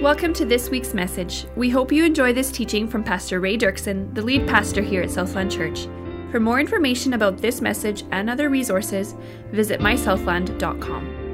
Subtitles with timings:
[0.00, 1.46] Welcome to this week's message.
[1.56, 5.10] We hope you enjoy this teaching from Pastor Ray Duerksen, the lead pastor here at
[5.10, 5.86] Southland Church.
[6.30, 9.14] For more information about this message and other resources,
[9.52, 11.24] visit mysouthland.com.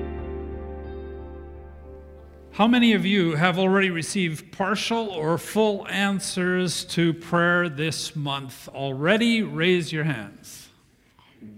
[2.52, 8.68] How many of you have already received partial or full answers to prayer this month
[8.68, 9.42] already?
[9.42, 10.68] Raise your hands.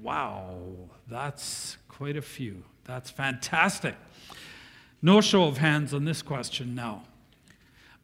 [0.00, 0.57] Wow,
[1.09, 2.62] that's quite a few.
[2.84, 3.96] That's fantastic.
[5.03, 7.03] No show of hands on this question now.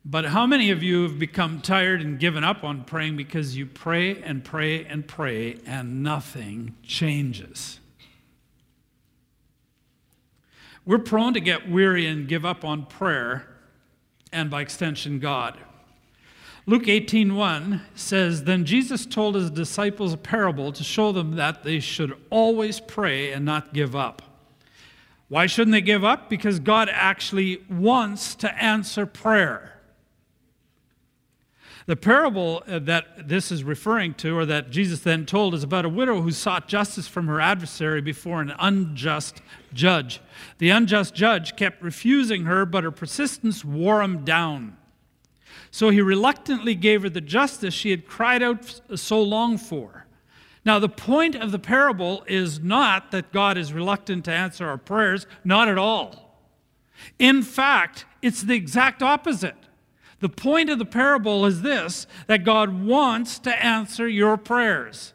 [0.05, 3.67] But how many of you have become tired and given up on praying because you
[3.67, 7.79] pray and pray and pray and nothing changes?
[10.85, 13.47] We're prone to get weary and give up on prayer
[14.33, 15.59] and by extension God.
[16.67, 21.81] Luke 18:1 says, "Then Jesus told his disciples a parable to show them that they
[21.81, 24.28] should always pray and not give up."
[25.29, 26.31] Why shouldn't they give up?
[26.31, 29.75] Because God actually wants to answer prayer.
[31.89, 35.87] The parable uh, that this is referring to, or that Jesus then told, is about
[35.87, 39.41] a widow who sought justice from her adversary before an unjust
[39.73, 40.21] judge.
[40.59, 44.77] The unjust judge kept refusing her, but her persistence wore him down.
[45.71, 50.07] So he reluctantly gave her the justice she had cried out so long for.
[50.69, 54.77] Now, the point of the parable is not that God is reluctant to answer our
[54.77, 56.39] prayers, not at all.
[57.19, 59.57] In fact, it's the exact opposite.
[60.21, 65.15] The point of the parable is this that God wants to answer your prayers.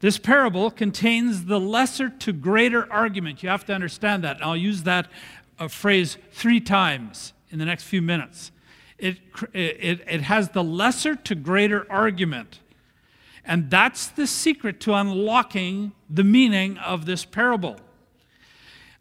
[0.00, 3.42] This parable contains the lesser to greater argument.
[3.42, 4.36] You have to understand that.
[4.36, 5.08] And I'll use that
[5.58, 8.52] uh, phrase three times in the next few minutes.
[8.98, 9.16] It,
[9.54, 12.60] it, it has the lesser to greater argument.
[13.46, 17.76] And that's the secret to unlocking the meaning of this parable.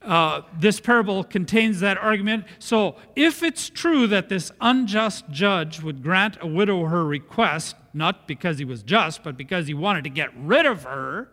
[0.01, 2.45] Uh, this parable contains that argument.
[2.59, 8.27] So, if it's true that this unjust judge would grant a widow her request, not
[8.27, 11.29] because he was just, but because he wanted to get rid of her,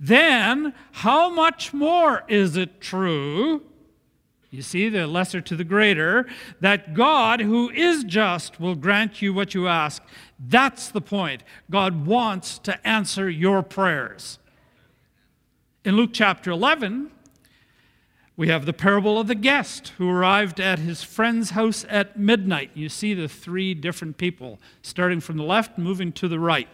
[0.00, 3.62] then how much more is it true
[4.52, 6.26] you see, the lesser to the greater,
[6.60, 10.02] that God, who is just, will grant you what you ask.
[10.38, 11.42] That's the point.
[11.70, 14.38] God wants to answer your prayers.
[15.86, 17.10] In Luke chapter 11,
[18.36, 22.72] we have the parable of the guest who arrived at his friend's house at midnight.
[22.74, 26.68] You see the three different people, starting from the left, moving to the right.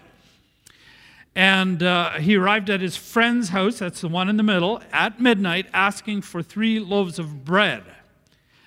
[1.35, 5.21] And uh, he arrived at his friend's house, that's the one in the middle, at
[5.21, 7.85] midnight, asking for three loaves of bread.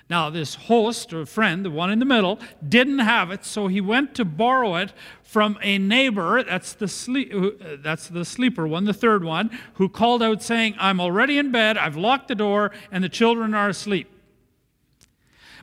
[0.08, 3.80] Now, this host or friend, the one in the middle, didn't have it, so he
[3.80, 4.92] went to borrow it
[5.22, 9.88] from a neighbor, that's the, sleep, uh, that's the sleeper one, the third one, who
[9.88, 13.70] called out saying, I'm already in bed, I've locked the door, and the children are
[13.70, 14.08] asleep.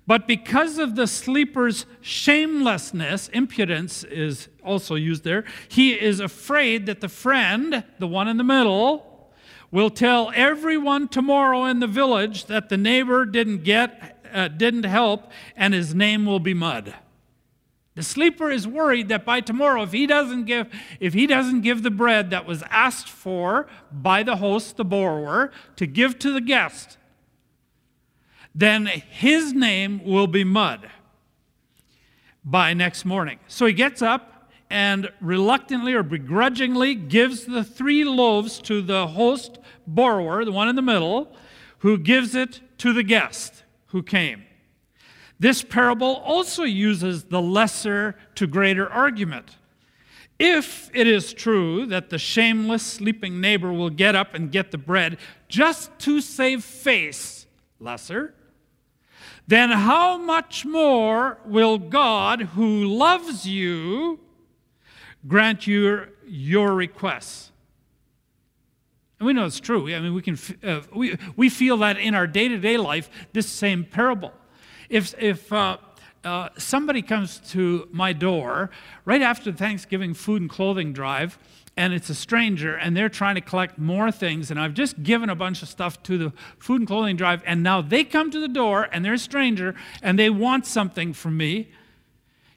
[0.08, 7.02] But because of the sleeper's shamelessness, impudence is also used there, he is afraid that
[7.02, 9.32] the friend, the one in the middle,
[9.72, 15.32] will tell everyone tomorrow in the village that the neighbor didn't get, uh, didn't help,
[15.56, 16.94] and his name will be mud.
[17.96, 20.68] The sleeper is worried that by tomorrow, if he doesn't give,
[21.00, 25.52] if he doesn't give the bread that was asked for by the host, the borrower,
[25.76, 26.98] to give to the guest,
[28.56, 30.90] then his name will be mud
[32.46, 33.40] by next morning.
[33.48, 34.39] So he gets up
[34.70, 40.76] and reluctantly or begrudgingly gives the three loaves to the host borrower, the one in
[40.76, 41.36] the middle,
[41.80, 44.44] who gives it to the guest who came.
[45.40, 49.56] This parable also uses the lesser to greater argument.
[50.38, 54.78] If it is true that the shameless sleeping neighbor will get up and get the
[54.78, 57.48] bread just to save face,
[57.80, 58.34] lesser,
[59.48, 64.20] then how much more will God, who loves you,
[65.28, 67.52] grant you your requests?
[69.20, 69.94] And we know it's true.
[69.94, 73.10] I mean, we, can, uh, we, we feel that in our day to day life,
[73.34, 74.32] this same parable.
[74.90, 75.78] If, if uh,
[76.24, 78.70] uh, somebody comes to my door
[79.06, 81.38] right after the Thanksgiving food and clothing drive,
[81.80, 85.30] and it's a stranger and they're trying to collect more things and i've just given
[85.30, 88.40] a bunch of stuff to the food and clothing drive and now they come to
[88.40, 91.70] the door and they're a stranger and they want something from me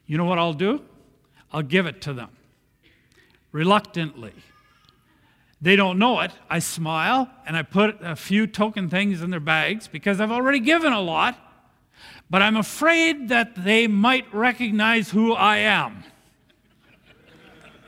[0.05, 0.81] you know what i'll do
[1.53, 2.29] i'll give it to them
[3.53, 4.33] reluctantly
[5.61, 9.39] they don't know it i smile and i put a few token things in their
[9.39, 11.39] bags because i've already given a lot
[12.29, 16.03] but i'm afraid that they might recognize who i am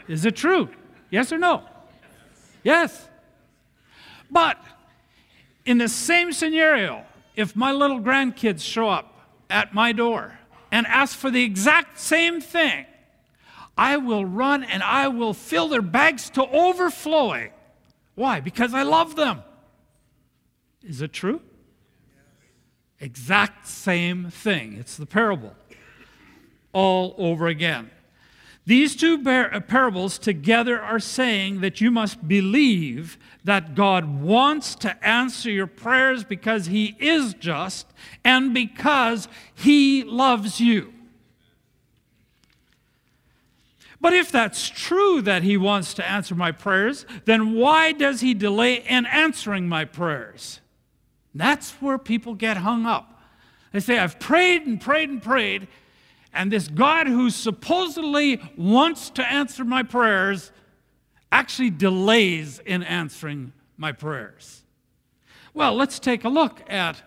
[0.07, 0.69] is it true
[1.15, 1.63] Yes or no?
[2.61, 3.07] Yes.
[4.29, 4.57] But
[5.65, 7.05] in the same scenario,
[7.37, 9.17] if my little grandkids show up
[9.49, 10.39] at my door
[10.71, 12.85] and ask for the exact same thing,
[13.77, 17.51] I will run and I will fill their bags to overflowing.
[18.15, 18.39] Why?
[18.39, 19.43] Because I love them.
[20.83, 21.41] Is it true?
[22.99, 24.73] Exact same thing.
[24.73, 25.53] It's the parable
[26.71, 27.91] all over again.
[28.65, 35.07] These two uh, parables together are saying that you must believe that God wants to
[35.07, 37.85] answer your prayers because He is just
[38.23, 40.94] and because He loves you.
[44.01, 48.33] But if that's true that He wants to answer my prayers, then why does He
[48.33, 50.61] delay in answering my prayers?
[51.33, 53.21] That's where people get hung up.
[53.71, 55.67] They say, I've prayed and prayed and prayed,
[56.33, 60.51] and this God who supposedly wants to answer my prayers
[61.31, 64.63] actually delays in answering my prayers.
[65.53, 67.01] Well, let's take a look at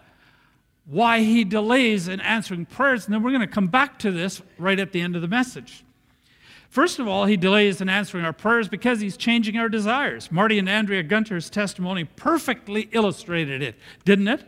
[0.85, 4.43] why he delays in answering prayers, and then we're going to come back to this
[4.59, 5.85] right at the end of the message.
[6.69, 10.31] First of all, he delays in answering our prayers because he's changing our desires.
[10.31, 14.45] Marty and Andrea Gunter's testimony perfectly illustrated it, didn't it?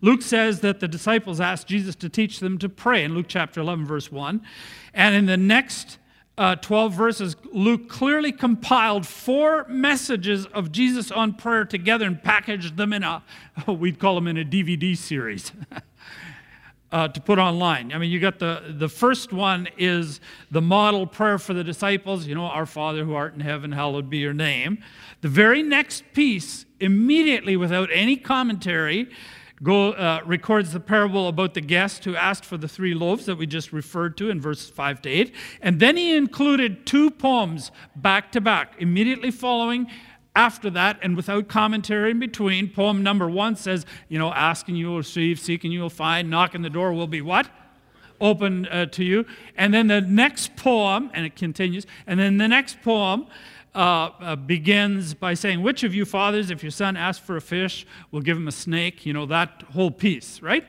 [0.00, 3.60] Luke says that the disciples asked Jesus to teach them to pray in Luke chapter
[3.60, 4.42] 11, verse 1.
[4.94, 5.98] And in the next
[6.38, 12.76] uh, 12 verses, Luke clearly compiled four messages of Jesus on prayer together and packaged
[12.76, 13.22] them in a,
[13.68, 15.52] we'd call them in a DVD series.
[16.92, 17.92] uh, to put online.
[17.92, 22.26] I mean, you got the, the first one is the model prayer for the disciples,
[22.26, 24.78] you know, Our Father who art in heaven, hallowed be your name.
[25.20, 29.08] The very next piece, immediately without any commentary,
[29.62, 33.36] go, uh, records the parable about the guest who asked for the three loaves that
[33.36, 35.34] we just referred to in verses 5 to 8.
[35.62, 39.88] And then he included two poems back to back, immediately following
[40.36, 42.68] after that and without commentary in between.
[42.68, 46.62] Poem number one says, you know, asking you will receive, seeking you will find, knocking
[46.62, 47.48] the door will be what?
[48.20, 49.26] Open uh, to you.
[49.56, 53.26] And then the next poem, and it continues, and then the next poem
[53.74, 57.40] uh, uh, begins by saying, Which of you fathers, if your son asks for a
[57.40, 59.04] fish, will give him a snake?
[59.04, 60.64] You know, that whole piece, right?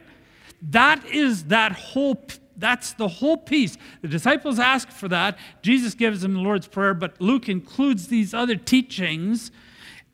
[0.62, 2.22] That is that whole
[2.58, 3.78] that's the whole piece.
[4.02, 5.38] The disciples ask for that.
[5.62, 9.52] Jesus gives them the Lord's Prayer, but Luke includes these other teachings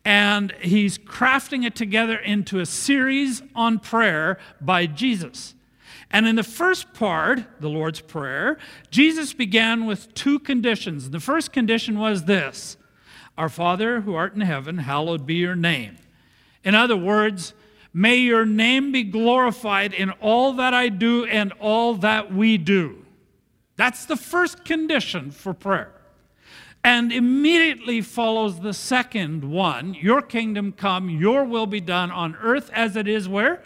[0.04, 5.54] and he's crafting it together into a series on prayer by Jesus.
[6.10, 8.58] And in the first part, the Lord's Prayer,
[8.90, 11.10] Jesus began with two conditions.
[11.10, 12.76] The first condition was this
[13.36, 15.96] our Father who art in heaven, hallowed be your name.
[16.62, 17.52] In other words,
[17.94, 23.06] may your name be glorified in all that I do and all that we do.
[23.76, 25.92] That's the first condition for prayer.
[26.82, 32.70] And immediately follows the second one Your kingdom come, your will be done on earth
[32.74, 33.62] as it is where?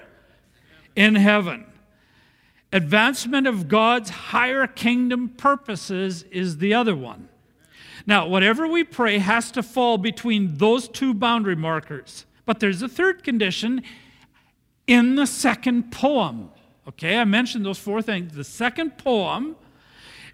[0.95, 1.65] In heaven.
[2.73, 7.29] Advancement of God's higher kingdom purposes is the other one.
[8.07, 12.27] Now, whatever we pray has to fall between those two boundary markers.
[12.45, 13.83] But there's a third condition
[14.88, 16.50] in the second poem.
[16.88, 18.35] Okay, I mentioned those four things.
[18.35, 19.55] The second poem,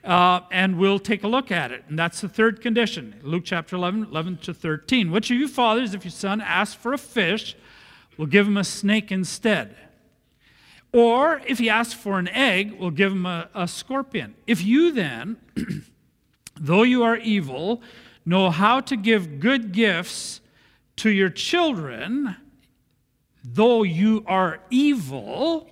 [0.05, 1.85] uh, and we'll take a look at it.
[1.89, 5.11] And that's the third condition Luke chapter 11, 11 to 13.
[5.11, 7.57] Which of you fathers, if your son asks for a fish,
[8.17, 9.77] will give him a snake instead?
[10.93, 14.37] Or if he asks for an egg, will give him a, a scorpion.
[14.47, 15.37] If you then,
[16.61, 17.83] though you are evil,
[18.25, 20.41] know how to give good gifts
[20.97, 22.37] to your children,
[23.45, 25.69] though you are evil,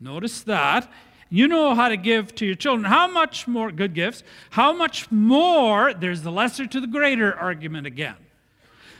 [0.00, 0.90] notice that,
[1.28, 2.84] you know how to give to your children.
[2.84, 7.86] How much more, good gifts, how much more, there's the lesser to the greater argument
[7.86, 8.16] again.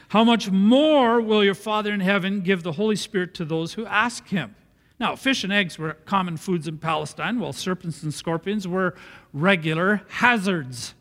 [0.09, 3.87] How much more will your Father in heaven give the Holy Spirit to those who
[3.87, 4.55] ask him?
[4.99, 8.95] Now, fish and eggs were common foods in Palestine, while serpents and scorpions were
[9.33, 10.95] regular hazards.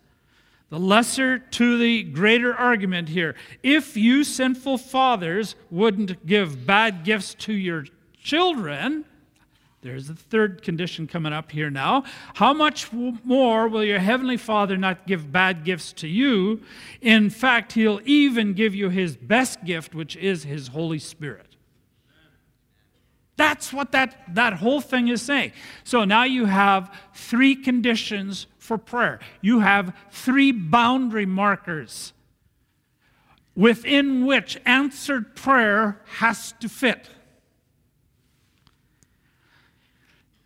[0.70, 3.36] The lesser to the greater argument here.
[3.64, 7.86] If you sinful fathers wouldn't give bad gifts to your
[8.22, 9.06] children,
[9.82, 12.04] there's a third condition coming up here now.
[12.36, 16.62] How much more will your heavenly Father not give bad gifts to you?
[17.02, 21.56] In fact, he'll even give you his best gift, which is his Holy Spirit.
[23.38, 25.54] That's what that, that whole thing is saying.
[25.86, 29.20] So now you have three conditions for prayer.
[29.42, 32.14] You have three boundary markers
[33.56, 37.10] within which answered prayer has to fit.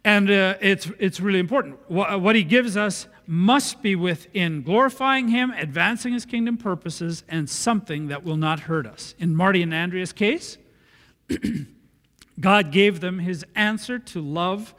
[0.05, 1.79] And uh, it's, it's really important.
[1.89, 7.49] What, what he gives us must be within glorifying him, advancing his kingdom purposes, and
[7.49, 9.15] something that will not hurt us.
[9.19, 10.57] In Marty and Andrea's case,
[12.39, 14.73] God gave them his answer to love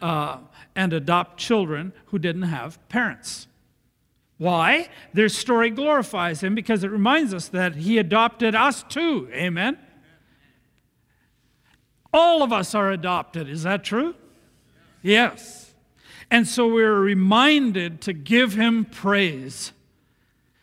[0.00, 0.38] uh,
[0.74, 3.46] and adopt children who didn't have parents.
[4.38, 4.88] Why?
[5.12, 9.28] Their story glorifies him because it reminds us that he adopted us too.
[9.32, 9.78] Amen?
[12.12, 13.48] All of us are adopted.
[13.48, 14.14] Is that true?
[15.02, 15.74] Yes.
[16.30, 19.72] And so we're reminded to give him praise.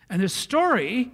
[0.10, 1.12] And the story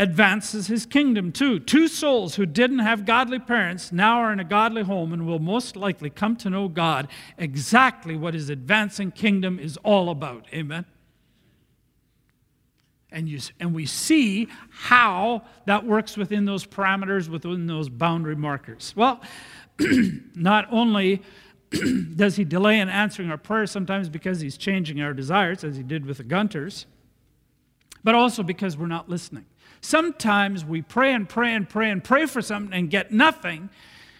[0.00, 1.60] advances his kingdom too.
[1.60, 5.38] Two souls who didn't have godly parents now are in a godly home and will
[5.38, 10.46] most likely come to know God exactly what his advancing kingdom is all about.
[10.54, 10.86] Amen.
[13.12, 18.94] And, you, and we see how that works within those parameters, within those boundary markers.
[18.96, 19.20] Well,
[20.34, 21.20] not only
[22.16, 25.82] does he delay in answering our prayers sometimes because he's changing our desires, as he
[25.82, 26.86] did with the Gunters,
[28.02, 29.44] but also because we're not listening.
[29.80, 33.70] Sometimes we pray and pray and pray and pray for something and get nothing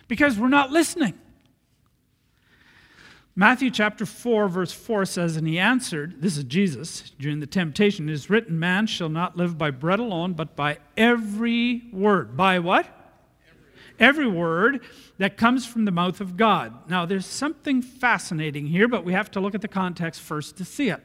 [0.08, 1.18] because we're not listening.
[3.36, 8.08] Matthew chapter 4, verse 4 says, And he answered, This is Jesus during the temptation,
[8.08, 12.36] it is written, Man shall not live by bread alone, but by every word.
[12.36, 12.86] By what?
[13.98, 14.80] Every, word
[15.18, 16.88] that comes from the mouth of God.
[16.88, 20.64] Now, there's something fascinating here, but we have to look at the context first to
[20.64, 21.04] see it.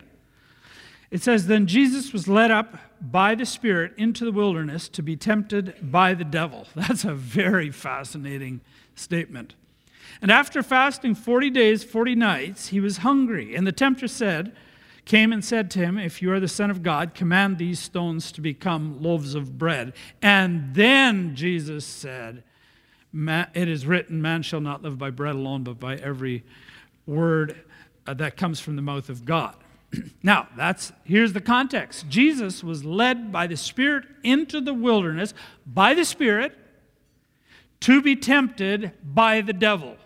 [1.16, 5.16] It says, Then Jesus was led up by the Spirit into the wilderness to be
[5.16, 6.68] tempted by the devil.
[6.76, 8.60] That's a very fascinating
[8.96, 9.56] statement.
[10.22, 13.56] And after fasting 40 days, 40 nights, he was hungry.
[13.56, 14.54] And the tempter said,
[15.06, 18.34] came and said to him, If you are the Son of God, command these stones
[18.34, 19.94] to become loaves of bread.
[20.22, 22.44] And then Jesus said,
[23.14, 26.44] It is written, Man shall not live by bread alone, but by every
[27.06, 27.64] word
[28.06, 29.56] uh, that comes from the mouth of God.
[30.24, 32.08] now, that's here's the context.
[32.10, 35.34] Jesus was led by the Spirit into the wilderness
[35.66, 36.58] by the Spirit
[37.82, 39.98] to be tempted by the devil.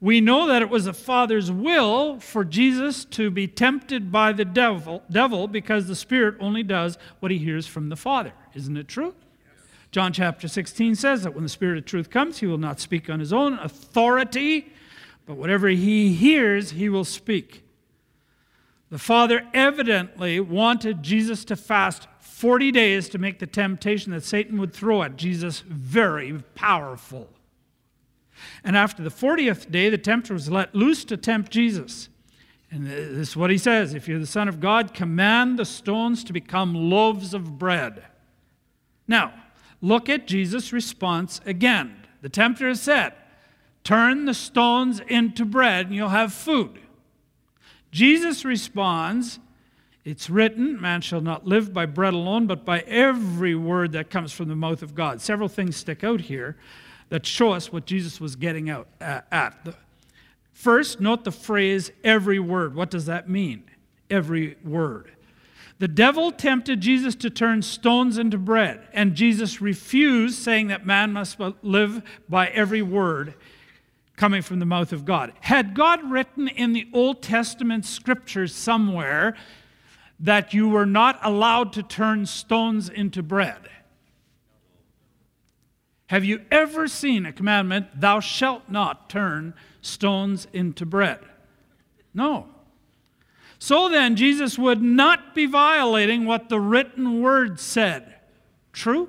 [0.00, 4.44] We know that it was the Father's will for Jesus to be tempted by the
[4.44, 8.32] devil, devil because the Spirit only does what he hears from the Father.
[8.54, 9.14] Isn't it true?
[9.92, 13.10] John chapter 16 says that when the Spirit of truth comes, he will not speak
[13.10, 14.72] on his own authority,
[15.26, 17.62] but whatever he hears, he will speak.
[18.92, 24.60] The Father evidently wanted Jesus to fast 40 days to make the temptation that Satan
[24.60, 27.30] would throw at Jesus very powerful.
[28.62, 32.10] And after the 40th day, the tempter was let loose to tempt Jesus.
[32.70, 36.22] And this is what he says If you're the Son of God, command the stones
[36.24, 38.04] to become loaves of bread.
[39.08, 39.32] Now,
[39.80, 41.96] look at Jesus' response again.
[42.20, 43.14] The tempter has said,
[43.84, 46.78] Turn the stones into bread and you'll have food.
[47.92, 49.38] Jesus responds,
[50.04, 54.32] It's written, man shall not live by bread alone, but by every word that comes
[54.32, 55.20] from the mouth of God.
[55.20, 56.56] Several things stick out here
[57.10, 59.76] that show us what Jesus was getting out uh, at.
[60.54, 62.74] First, note the phrase every word.
[62.74, 63.64] What does that mean?
[64.08, 65.12] Every word.
[65.78, 71.12] The devil tempted Jesus to turn stones into bread, and Jesus refused, saying that man
[71.12, 73.34] must live by every word
[74.16, 75.32] coming from the mouth of God.
[75.40, 79.36] Had God written in the Old Testament scriptures somewhere
[80.20, 83.68] that you were not allowed to turn stones into bread?
[86.06, 91.18] Have you ever seen a commandment, thou shalt not turn stones into bread?
[92.12, 92.48] No.
[93.58, 98.16] So then, Jesus would not be violating what the written word said.
[98.72, 99.08] True?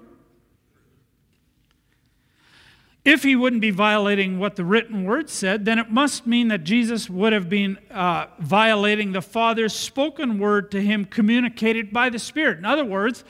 [3.05, 6.63] If he wouldn't be violating what the written word said, then it must mean that
[6.63, 12.19] Jesus would have been uh, violating the Father's spoken word to him communicated by the
[12.19, 12.59] Spirit.
[12.59, 13.25] In other words,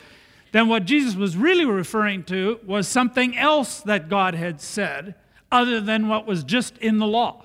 [0.52, 5.16] then what Jesus was really referring to was something else that God had said
[5.50, 7.44] other than what was just in the law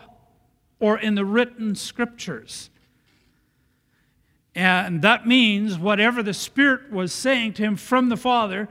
[0.79, 2.69] or in the written scriptures.
[4.53, 8.69] And that means whatever the Spirit was saying to him from the Father,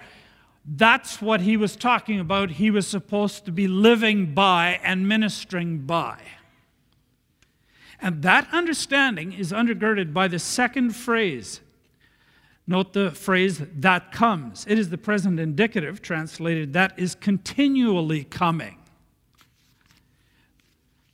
[0.76, 2.50] that's what he was talking about.
[2.52, 6.20] He was supposed to be living by and ministering by.
[8.00, 11.60] And that understanding is undergirded by the second phrase.
[12.66, 14.66] Note the phrase that comes.
[14.68, 18.76] It is the present indicative, translated, that is continually coming.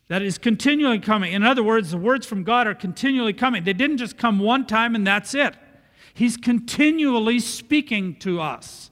[0.08, 1.32] That is continually coming.
[1.32, 3.62] In other words, the words from God are continually coming.
[3.62, 5.54] They didn't just come one time and that's it.
[6.12, 8.90] He's continually speaking to us.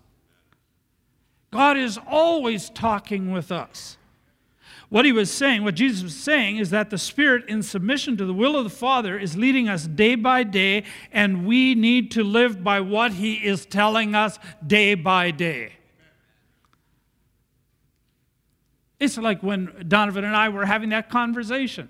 [1.52, 3.98] God is always talking with us.
[4.88, 8.26] What he was saying, what Jesus was saying, is that the Spirit, in submission to
[8.26, 12.24] the will of the Father, is leading us day by day, and we need to
[12.24, 15.74] live by what he is telling us day by day.
[18.98, 21.88] It's like when Donovan and I were having that conversation.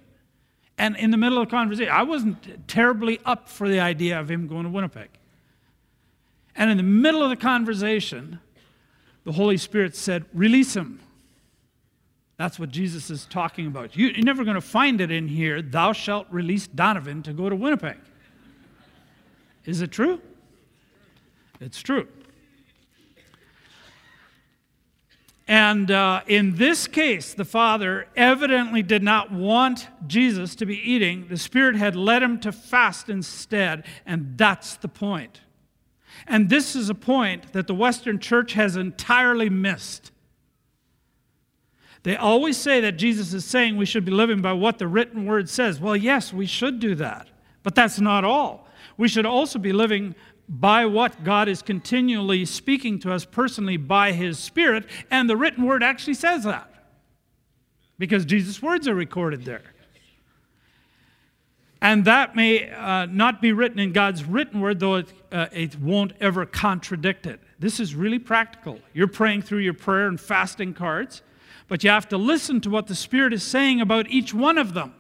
[0.78, 4.30] And in the middle of the conversation, I wasn't terribly up for the idea of
[4.30, 5.10] him going to Winnipeg.
[6.56, 8.40] And in the middle of the conversation,
[9.24, 11.00] the Holy Spirit said, Release him.
[12.36, 13.96] That's what Jesus is talking about.
[13.96, 17.48] You, are never going to find it in here, thou shalt release Donovan to go
[17.48, 17.98] to Winnipeg.
[19.64, 20.20] Is it true?
[21.60, 22.08] It's true.
[25.46, 31.28] And uh, in this case, the Father evidently did not want Jesus to be eating.
[31.28, 35.40] The Spirit had led him to fast instead, and that's the point.
[36.26, 40.12] And this is a point that the Western church has entirely missed.
[42.02, 45.24] They always say that Jesus is saying we should be living by what the written
[45.24, 45.80] word says.
[45.80, 47.28] Well, yes, we should do that.
[47.62, 48.66] But that's not all.
[48.96, 50.14] We should also be living
[50.48, 55.64] by what God is continually speaking to us personally by His Spirit, and the written
[55.64, 56.68] word actually says that.
[57.98, 59.71] Because Jesus' words are recorded there.
[61.82, 65.78] And that may uh, not be written in God's written word, though it, uh, it
[65.78, 67.40] won't ever contradict it.
[67.58, 68.78] This is really practical.
[68.94, 71.22] You're praying through your prayer and fasting cards
[71.72, 74.74] but you have to listen to what the Spirit is saying about each one of
[74.74, 74.94] them.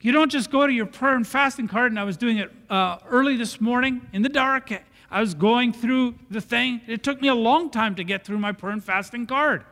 [0.00, 2.50] You don't just go to your prayer and fasting card, and I was doing it
[2.68, 4.72] uh, early this morning in the dark.
[5.12, 6.80] I was going through the thing.
[6.88, 9.64] It took me a long time to get through my prayer and fasting card.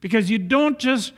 [0.00, 1.12] Because you don't just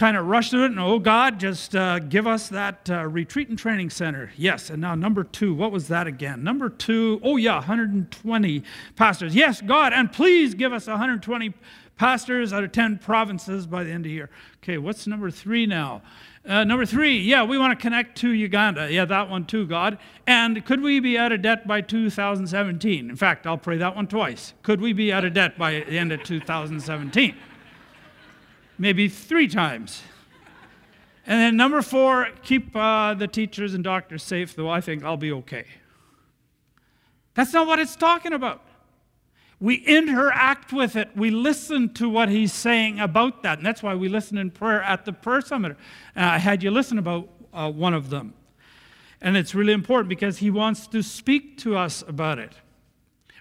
[0.00, 3.50] kind of rush through it and, oh, God, just uh, give us that uh, retreat
[3.50, 4.32] and training center.
[4.34, 6.42] Yes, and now number two, what was that again?
[6.42, 8.62] Number two, oh, yeah, 120
[8.96, 9.34] pastors.
[9.34, 11.52] Yes, God, and please give us 120
[11.98, 14.30] pastors out of 10 provinces by the end of the year.
[14.62, 16.00] Okay, what's number three now?
[16.46, 18.90] Uh, number three, yeah, we want to connect to Uganda.
[18.90, 19.98] Yeah, that one too, God.
[20.26, 23.10] And could we be out of debt by 2017?
[23.10, 24.54] In fact, I'll pray that one twice.
[24.62, 27.36] Could we be out of debt by the end of 2017?
[28.80, 30.02] Maybe three times.
[31.26, 35.18] And then number four, keep uh, the teachers and doctors safe, though I think I'll
[35.18, 35.66] be okay.
[37.34, 38.62] That's not what it's talking about.
[39.60, 41.10] We interact with it.
[41.14, 43.58] We listen to what he's saying about that.
[43.58, 45.76] And that's why we listen in prayer at the prayer summit.
[46.16, 48.32] I had you listen about uh, one of them.
[49.20, 52.54] And it's really important because he wants to speak to us about it.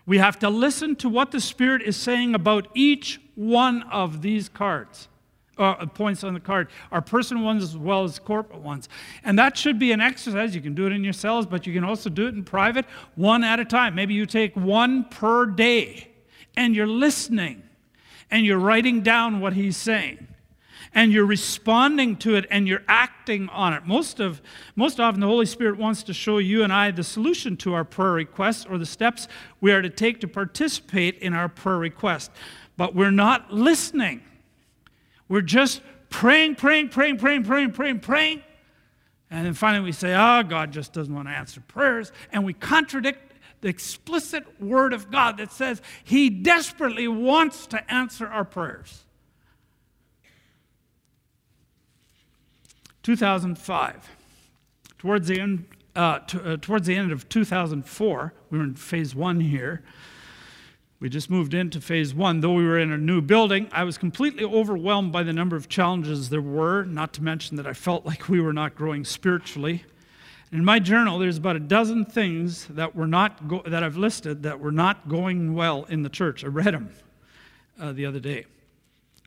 [0.05, 4.49] We have to listen to what the Spirit is saying about each one of these
[4.49, 5.07] cards,
[5.59, 8.89] uh, points on the card, are personal ones as well as corporate ones.
[9.23, 10.55] And that should be an exercise.
[10.55, 13.43] You can do it in yourselves, but you can also do it in private, one
[13.43, 13.93] at a time.
[13.93, 16.09] Maybe you take one per day
[16.55, 17.61] and you're listening
[18.31, 20.27] and you're writing down what he's saying
[20.93, 23.85] and you're responding to it and you're acting on it.
[23.85, 24.41] Most of
[24.75, 27.83] most often the Holy Spirit wants to show you and I the solution to our
[27.83, 29.27] prayer request or the steps
[29.61, 32.31] we are to take to participate in our prayer request.
[32.77, 34.21] But we're not listening.
[35.29, 38.43] We're just praying, praying, praying, praying, praying, praying, praying.
[39.31, 42.11] And then finally we say, oh, God just doesn't want to answer prayers.
[42.31, 43.29] And we contradict
[43.61, 49.03] the explicit word of God that says He desperately wants to answer our prayers.
[53.03, 54.09] 2005,
[54.97, 55.65] towards the end,
[55.95, 59.83] uh, to, uh, towards the end of 2004, we were in phase one here.
[60.99, 62.41] We just moved into phase one.
[62.41, 65.69] Though we were in a new building, I was completely overwhelmed by the number of
[65.69, 69.85] challenges there were, not to mention that I felt like we were not growing spiritually.
[70.51, 74.43] In my journal, there's about a dozen things that were not go- that I've listed
[74.43, 76.43] that were not going well in the church.
[76.43, 76.89] I read them
[77.79, 78.45] uh, the other day.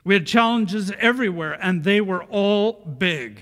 [0.03, 3.41] We had challenges everywhere, and they were all big.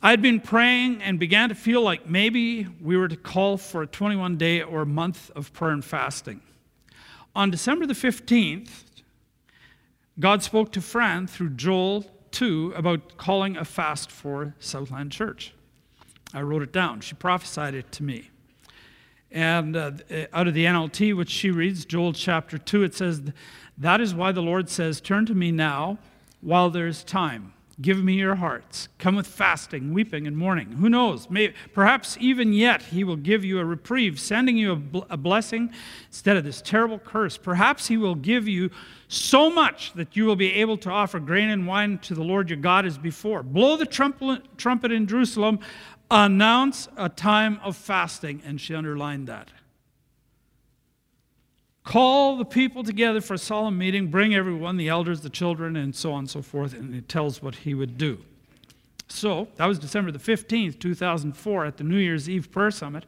[0.00, 3.82] I had been praying and began to feel like maybe we were to call for
[3.82, 6.40] a 21 day or month of prayer and fasting.
[7.34, 8.84] On December the 15th,
[10.20, 15.52] God spoke to Fran through Joel 2 about calling a fast for Southland Church.
[16.32, 17.00] I wrote it down.
[17.00, 18.30] She prophesied it to me.
[19.32, 19.92] And uh,
[20.32, 23.22] out of the NLT, which she reads, Joel chapter 2, it says,
[23.76, 25.98] That is why the Lord says, Turn to me now
[26.40, 27.52] while there's time.
[27.80, 28.88] Give me your hearts.
[28.98, 30.72] Come with fasting, weeping, and mourning.
[30.72, 31.30] Who knows?
[31.30, 35.16] May, perhaps even yet he will give you a reprieve, sending you a, bl- a
[35.16, 35.70] blessing
[36.08, 37.36] instead of this terrible curse.
[37.36, 38.70] Perhaps he will give you
[39.06, 42.50] so much that you will be able to offer grain and wine to the Lord
[42.50, 43.44] your God as before.
[43.44, 45.60] Blow the trumpet, trumpet in Jerusalem,
[46.10, 48.42] announce a time of fasting.
[48.44, 49.52] And she underlined that.
[51.84, 55.94] Call the people together for a solemn meeting, bring everyone, the elders, the children, and
[55.94, 58.18] so on and so forth, and it tells what he would do.
[59.08, 63.06] So, that was December the 15th, 2004, at the New Year's Eve prayer summit.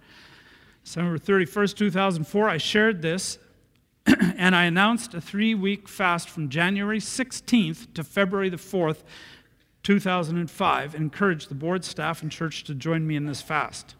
[0.82, 3.38] December 31st, 2004, I shared this
[4.36, 9.02] and I announced a three week fast from January 16th to February the 4th,
[9.82, 13.94] 2005, and encouraged the board, staff, and church to join me in this fast.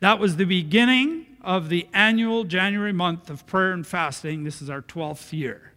[0.00, 4.44] That was the beginning of the annual January month of prayer and fasting.
[4.44, 5.72] This is our 12th year.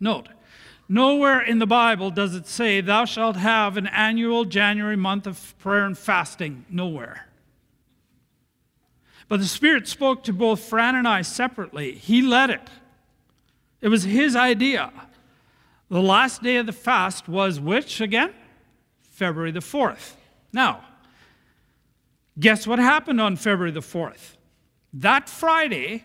[0.00, 0.28] Note,
[0.88, 5.54] nowhere in the Bible does it say, Thou shalt have an annual January month of
[5.58, 6.64] prayer and fasting.
[6.68, 7.28] Nowhere.
[9.28, 11.92] But the Spirit spoke to both Fran and I separately.
[11.92, 12.68] He led it,
[13.80, 14.92] it was His idea.
[15.88, 18.32] The last day of the fast was which again?
[19.10, 20.14] February the 4th.
[20.50, 20.82] Now,
[22.38, 24.36] guess what happened on February the 4th?
[24.92, 26.04] That Friday,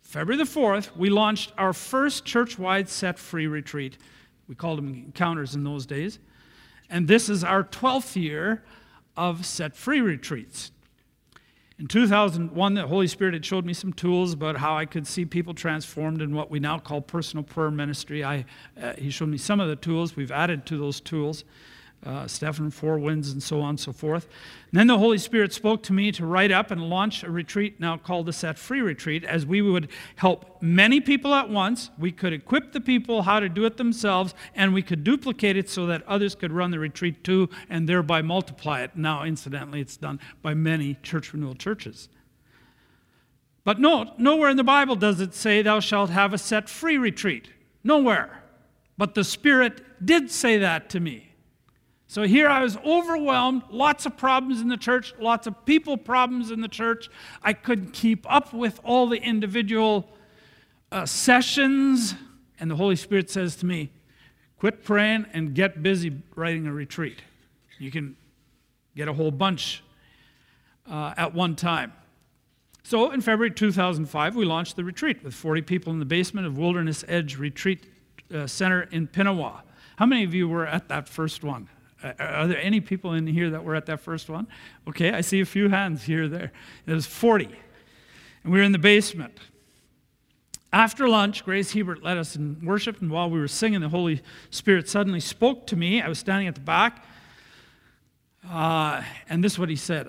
[0.00, 3.98] February the 4th, we launched our first church wide set free retreat.
[4.48, 6.18] We called them encounters in those days.
[6.90, 8.62] And this is our 12th year
[9.16, 10.72] of set free retreats.
[11.78, 15.24] In 2001, the Holy Spirit had showed me some tools about how I could see
[15.24, 18.22] people transformed in what we now call personal prayer ministry.
[18.22, 18.44] I,
[18.80, 20.14] uh, he showed me some of the tools.
[20.14, 21.44] We've added to those tools
[22.04, 24.28] uh, Stephen Four Winds, and so on and so forth.
[24.70, 27.78] And then the Holy Spirit spoke to me to write up and launch a retreat
[27.78, 31.90] now called the Set Free Retreat, as we would help many people at once.
[31.98, 35.68] We could equip the people how to do it themselves, and we could duplicate it
[35.68, 38.96] so that others could run the retreat too and thereby multiply it.
[38.96, 42.08] Now, incidentally, it's done by many church renewal churches.
[43.64, 46.98] But note, nowhere in the Bible does it say, Thou shalt have a set free
[46.98, 47.48] retreat.
[47.84, 48.42] Nowhere.
[48.98, 51.31] But the Spirit did say that to me.
[52.12, 56.50] So here I was overwhelmed, lots of problems in the church, lots of people problems
[56.50, 57.08] in the church.
[57.42, 60.10] I couldn't keep up with all the individual
[60.90, 62.14] uh, sessions.
[62.60, 63.92] And the Holy Spirit says to me,
[64.58, 67.22] quit praying and get busy writing a retreat.
[67.78, 68.14] You can
[68.94, 69.82] get a whole bunch
[70.86, 71.94] uh, at one time.
[72.82, 76.58] So in February 2005, we launched the retreat with 40 people in the basement of
[76.58, 77.86] Wilderness Edge Retreat
[78.34, 79.62] uh, Center in Pinawa.
[79.96, 81.70] How many of you were at that first one?
[82.02, 84.46] Are there any people in here that were at that first one?
[84.88, 86.52] Okay, I see a few hands here there.
[86.86, 87.44] It was 40.
[88.44, 89.38] And we were in the basement.
[90.72, 94.22] After lunch, Grace Hebert led us in worship, and while we were singing, the Holy
[94.50, 96.00] Spirit suddenly spoke to me.
[96.00, 97.04] I was standing at the back,
[98.48, 100.08] uh, and this is what he said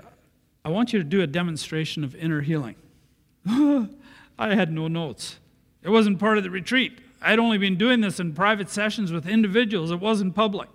[0.63, 2.75] I want you to do a demonstration of inner healing.
[3.45, 5.37] I had no notes,
[5.81, 6.99] it wasn't part of the retreat.
[7.21, 10.69] I'd only been doing this in private sessions with individuals, it wasn't public.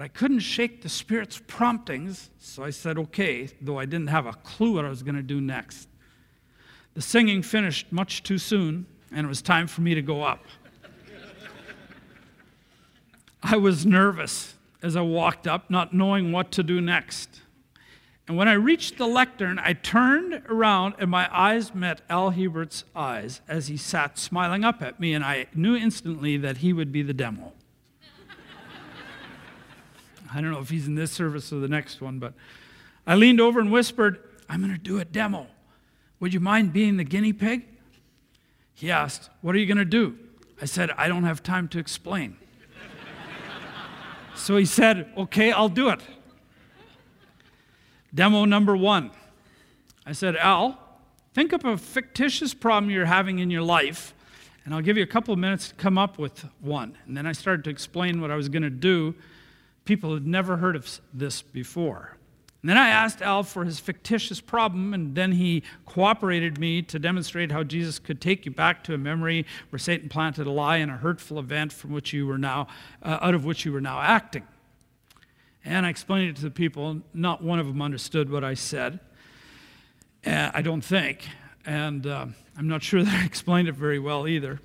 [0.00, 4.24] But I couldn't shake the Spirit's promptings, so I said, okay, though I didn't have
[4.24, 5.90] a clue what I was going to do next.
[6.94, 10.42] The singing finished much too soon, and it was time for me to go up.
[13.42, 17.42] I was nervous as I walked up, not knowing what to do next.
[18.26, 22.84] And when I reached the lectern, I turned around and my eyes met Al Hebert's
[22.96, 26.90] eyes as he sat smiling up at me, and I knew instantly that he would
[26.90, 27.52] be the demo.
[30.32, 32.34] I don't know if he's in this service or the next one, but
[33.06, 35.46] I leaned over and whispered, I'm going to do a demo.
[36.20, 37.66] Would you mind being the guinea pig?
[38.74, 40.18] He asked, What are you going to do?
[40.60, 42.36] I said, I don't have time to explain.
[44.34, 46.00] so he said, Okay, I'll do it.
[48.14, 49.10] Demo number one.
[50.04, 50.78] I said, Al,
[51.34, 54.14] think of a fictitious problem you're having in your life,
[54.64, 56.96] and I'll give you a couple of minutes to come up with one.
[57.06, 59.14] And then I started to explain what I was going to do
[59.90, 62.16] People had never heard of this before.
[62.62, 67.00] And then I asked Al for his fictitious problem, and then he cooperated me to
[67.00, 70.76] demonstrate how Jesus could take you back to a memory where Satan planted a lie
[70.76, 72.68] in a hurtful event from which you were now,
[73.02, 74.46] uh, out of which you were now acting.
[75.64, 77.00] And I explained it to the people.
[77.12, 79.00] Not one of them understood what I said.
[80.24, 81.26] Uh, I don't think.
[81.66, 82.26] And uh,
[82.56, 84.60] I'm not sure that I explained it very well either.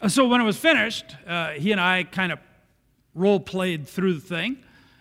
[0.00, 2.38] Uh, so when it was finished, uh, he and I kind of
[3.14, 4.58] role played through the thing.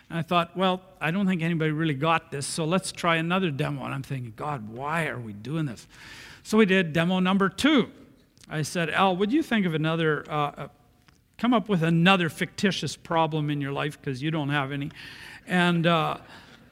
[0.09, 3.49] And I thought, well, I don't think anybody really got this, so let's try another
[3.49, 3.83] demo.
[3.83, 5.87] And I'm thinking, God, why are we doing this?
[6.43, 7.89] So we did demo number two.
[8.49, 10.67] I said, Al, would you think of another, uh, uh
[11.37, 14.91] come up with another fictitious problem in your life because you don't have any?
[15.47, 16.17] And uh,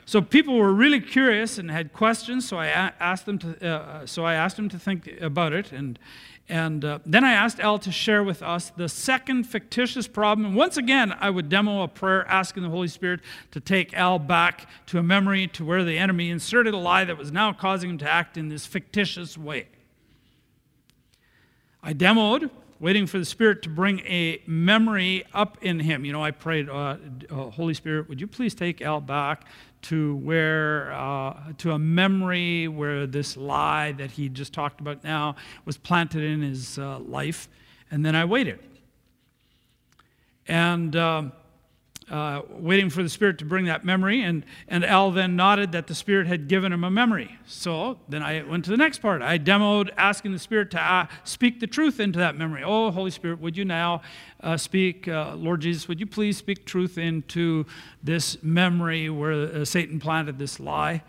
[0.05, 4.05] so people were really curious and had questions, so I asked them to, uh, uh,
[4.05, 5.71] so I asked them to think about it.
[5.71, 5.97] And
[6.51, 10.45] and uh, then I asked Al to share with us the second fictitious problem.
[10.45, 14.19] And once again, I would demo a prayer asking the Holy Spirit to take Al
[14.19, 17.91] back to a memory to where the enemy inserted a lie that was now causing
[17.91, 19.69] him to act in this fictitious way.
[21.81, 26.03] I demoed waiting for the Spirit to bring a memory up in him.
[26.03, 26.97] You know, I prayed, uh,
[27.29, 29.45] uh, Holy Spirit, would you please take Al back
[29.83, 35.35] to where, uh, to a memory where this lie that he just talked about now
[35.63, 37.47] was planted in his uh, life?
[37.91, 38.59] And then I waited.
[40.47, 41.33] And um,
[42.11, 44.21] uh, waiting for the Spirit to bring that memory.
[44.21, 47.37] And, and Al then nodded that the Spirit had given him a memory.
[47.45, 49.21] So then I went to the next part.
[49.21, 52.63] I demoed asking the Spirit to uh, speak the truth into that memory.
[52.65, 54.01] Oh, Holy Spirit, would you now
[54.41, 57.65] uh, speak, uh, Lord Jesus, would you please speak truth into
[58.03, 61.03] this memory where uh, Satan planted this lie?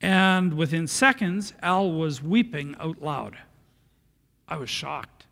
[0.00, 3.38] And within seconds, Al was weeping out loud.
[4.46, 5.26] I was shocked,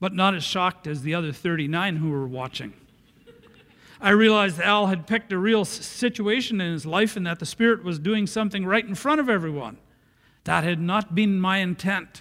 [0.00, 2.72] but not as shocked as the other 39 who were watching.
[4.04, 7.82] I realized Al had picked a real situation in his life and that the Spirit
[7.82, 9.78] was doing something right in front of everyone.
[10.44, 12.20] That had not been my intent.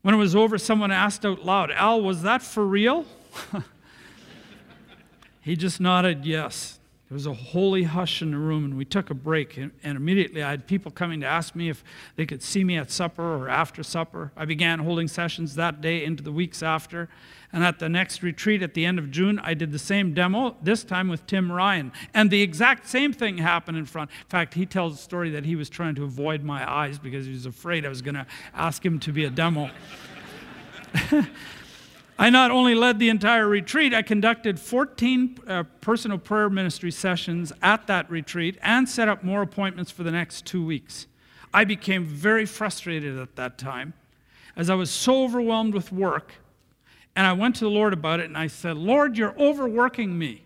[0.00, 3.04] When it was over, someone asked out loud, Al, was that for real?
[5.42, 6.78] he just nodded yes.
[7.12, 9.58] There was a holy hush in the room, and we took a break.
[9.58, 11.84] And, and, immediately, I had people coming to ask me if
[12.16, 14.32] they could see me at supper or after supper.
[14.34, 17.10] I began holding sessions that day into the weeks after.
[17.52, 20.56] And at the next retreat at the end of June, I did the same demo,
[20.62, 21.92] this time with Tim Ryan.
[22.14, 24.08] And the exact same thing happened in front.
[24.22, 27.26] In fact, he tells a story that he was trying to avoid my eyes because
[27.26, 29.70] he was afraid I was going to ask him to be a demo.
[32.22, 37.52] I not only led the entire retreat, I conducted 14 uh, personal prayer ministry sessions
[37.60, 41.08] at that retreat and set up more appointments for the next two weeks.
[41.52, 43.94] I became very frustrated at that time
[44.54, 46.34] as I was so overwhelmed with work
[47.16, 50.44] and I went to the Lord about it and I said, Lord, you're overworking me.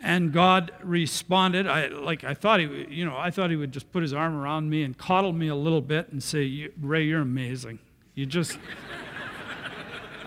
[0.00, 1.66] And God responded.
[1.66, 4.36] I like I thought he, you know, I thought he would just put his arm
[4.36, 7.78] around me and coddle me a little bit and say, "Ray, you're amazing.
[8.16, 8.58] You just,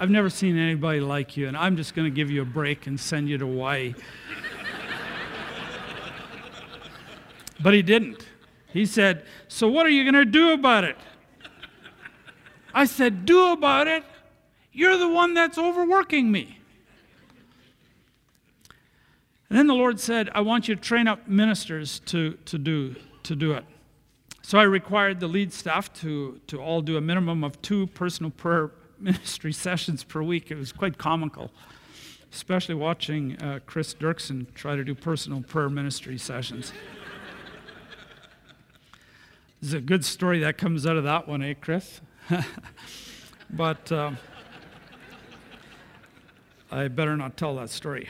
[0.02, 2.88] I've never seen anybody like you, and I'm just going to give you a break
[2.88, 3.94] and send you to Hawaii."
[7.60, 8.26] but he didn't.
[8.68, 10.98] He said, "So what are you going to do about it?"
[12.74, 14.06] I said, "Do about it."
[14.72, 16.60] You're the one that's overworking me.
[19.50, 22.96] And then the Lord said, I want you to train up ministers to, to, do,
[23.24, 23.66] to do it.
[24.44, 28.32] So I required the lead staff to, to all do a minimum of two personal
[28.32, 30.52] prayer ministry sessions per week.
[30.52, 31.52] It was quite comical,
[32.32, 36.74] especially watching uh, Chris Duerksen try to do personal prayer ministry sessions.
[39.62, 42.02] There's a good story that comes out of that one, eh, Chris?
[43.50, 43.92] but.
[43.92, 44.12] Uh,
[46.72, 48.10] I better not tell that story.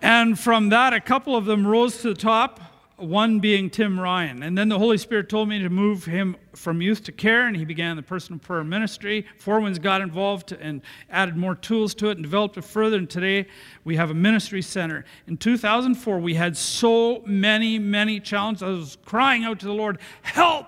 [0.00, 2.60] And from that, a couple of them rose to the top,
[2.96, 4.42] one being Tim Ryan.
[4.42, 7.56] And then the Holy Spirit told me to move him from youth to care, and
[7.56, 9.26] he began the personal prayer ministry.
[9.38, 10.80] Four Winds got involved and
[11.10, 12.96] added more tools to it and developed it further.
[12.96, 13.46] And today
[13.84, 15.04] we have a ministry center.
[15.26, 18.62] In 2004, we had so many, many challenges.
[18.62, 20.66] I was crying out to the Lord, Help!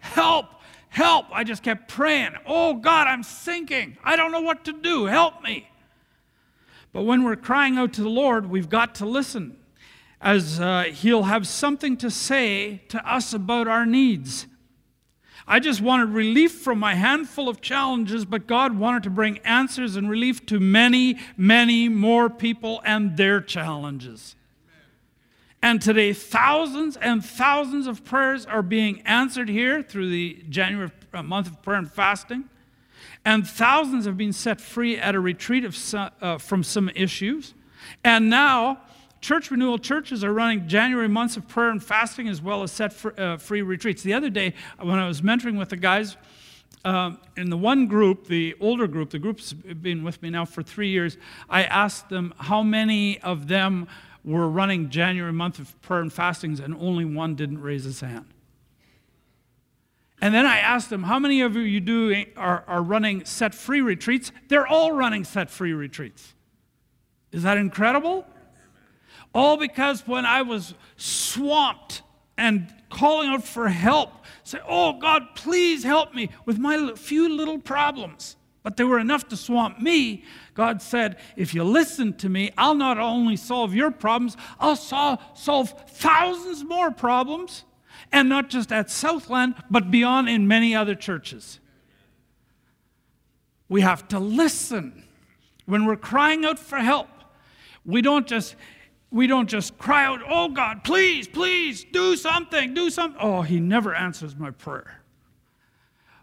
[0.00, 0.46] Help!
[0.88, 1.26] Help!
[1.32, 2.32] I just kept praying.
[2.46, 3.96] Oh God, I'm sinking.
[4.04, 5.06] I don't know what to do.
[5.06, 5.68] Help me.
[6.92, 9.56] But when we're crying out to the Lord, we've got to listen,
[10.20, 14.46] as uh, He'll have something to say to us about our needs.
[15.46, 19.96] I just wanted relief from my handful of challenges, but God wanted to bring answers
[19.96, 24.36] and relief to many, many more people and their challenges.
[25.62, 31.22] And today, thousands and thousands of prayers are being answered here through the January uh,
[31.22, 32.44] month of prayer and fasting.
[33.24, 37.54] And thousands have been set free at a retreat of some, uh, from some issues.
[38.04, 38.78] And now,
[39.20, 42.92] church renewal churches are running January months of prayer and fasting as well as set
[42.92, 44.02] for, uh, free retreats.
[44.02, 46.16] The other day, when I was mentoring with the guys,
[46.84, 50.62] um, in the one group, the older group, the group's been with me now for
[50.62, 53.86] three years, I asked them how many of them
[54.24, 58.26] were running January month of prayer and fastings, and only one didn't raise his hand.
[60.22, 63.80] And then I asked them, How many of you do are, are running set free
[63.80, 64.32] retreats?
[64.48, 66.34] They're all running set free retreats.
[67.32, 68.26] Is that incredible?
[69.34, 72.02] All because when I was swamped
[72.36, 74.12] and calling out for help,
[74.42, 78.36] say, Oh God, please help me with my few little problems.
[78.62, 80.24] But they were enough to swamp me.
[80.54, 85.74] God said, If you listen to me, I'll not only solve your problems, I'll solve
[85.88, 87.64] thousands more problems
[88.12, 91.60] and not just at Southland, but beyond in many other churches.
[93.68, 95.04] We have to listen.
[95.64, 97.08] When we're crying out for help,
[97.84, 98.56] we don't just
[99.10, 103.60] we don't just cry out, "Oh God, please, please do something, do something." Oh, he
[103.60, 105.00] never answers my prayer.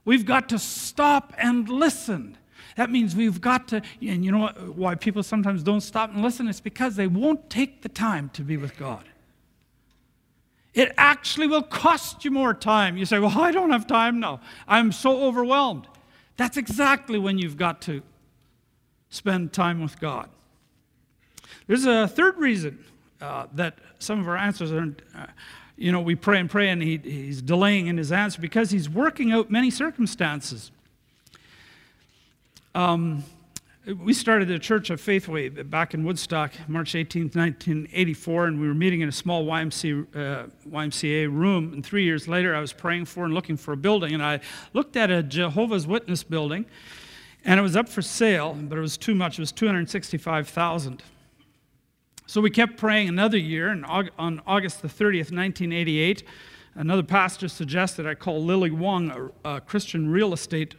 [0.06, 2.38] We've got to stop and listen.
[2.78, 6.48] That means we've got to, and you know why people sometimes don't stop and listen?
[6.48, 9.04] It's because they won't take the time to be with God.
[10.74, 12.98] It actually will cost you more time.
[12.98, 14.42] You say, Well, I don't have time now.
[14.68, 15.88] I'm so overwhelmed.
[16.38, 18.04] That's exactly when you've got to
[19.10, 20.30] spend time with God.
[21.68, 22.84] There's a third reason
[23.22, 25.26] uh, that some of our answers are, uh,
[25.78, 28.90] you know, we pray and pray and he, he's delaying in his answer because he's
[28.90, 30.72] working out many circumstances.
[32.76, 33.24] Um,
[34.04, 38.74] we started the Church of Faithway back in Woodstock, March 18, 1984, and we were
[38.74, 41.72] meeting in a small YMCA, uh, YMCA room.
[41.72, 44.42] And three years later, I was praying for and looking for a building, and I
[44.74, 46.66] looked at a Jehovah's Witness building,
[47.46, 49.40] and it was up for sale, but it was too much.
[49.40, 51.02] It was 265,000.
[52.30, 56.26] So we kept praying another year, and on August the 30th, 1988,
[56.76, 60.76] another pastor suggested I call Lily Wong, a, a Christian real estate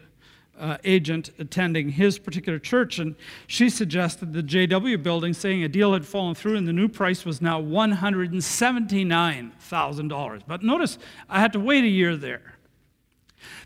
[0.58, 5.94] uh, agent attending his particular church, and she suggested the JW building, saying a deal
[5.94, 10.42] had fallen through and the new price was now $179,000.
[10.46, 10.98] But notice,
[11.30, 12.58] I had to wait a year there.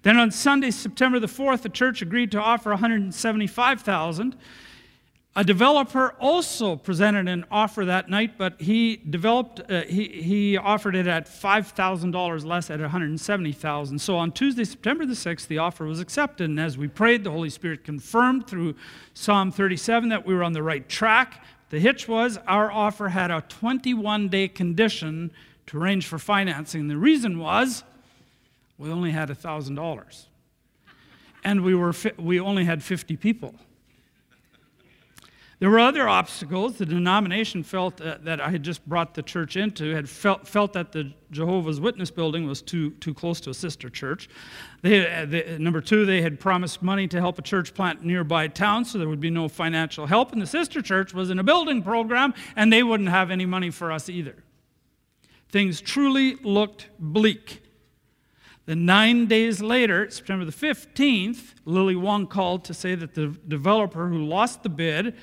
[0.03, 4.37] Then on Sunday, September the 4th, the church agreed to offer 175,000.
[5.35, 10.95] A developer also presented an offer that night, but he developed uh, he, he offered
[10.95, 13.99] it at $5,000 less at 170,000.
[13.99, 17.31] So on Tuesday, September the 6th, the offer was accepted, and as we prayed, the
[17.31, 18.75] Holy Spirit confirmed through
[19.15, 21.43] Psalm 37 that we were on the right track.
[21.71, 25.31] The hitch was our offer had a 21-day condition
[25.69, 26.89] to arrange for financing.
[26.89, 27.85] The reason was
[28.77, 30.27] we only had $1,000.
[31.43, 33.55] And we were fi- we only had 50 people.
[35.63, 36.79] There were other obstacles.
[36.79, 40.91] The denomination felt that I had just brought the church into had felt, felt that
[40.91, 44.29] the Jehovah's Witness building was too, too close to a sister church.
[44.81, 48.49] They, uh, they, number two, they had promised money to help a church plant nearby
[48.49, 50.33] town, so there would be no financial help.
[50.33, 53.71] And the sister church was in a building program, and they wouldn't have any money
[53.71, 54.43] for us either.
[55.49, 57.63] Things truly looked bleak.
[58.67, 64.09] Then, nine days later, September the 15th, Lily Wong called to say that the developer
[64.09, 65.15] who lost the bid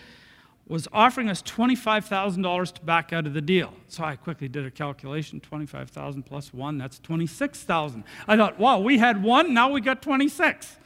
[0.69, 3.73] was offering us $25,000 to back out of the deal.
[3.87, 8.03] So I quickly did a calculation 25,000 plus one, that's 26,000.
[8.27, 10.77] I thought, wow, we had one, now we got 26.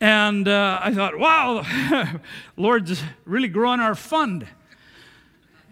[0.00, 1.64] And uh, I thought, wow,
[2.56, 4.46] Lord's really growing our fund.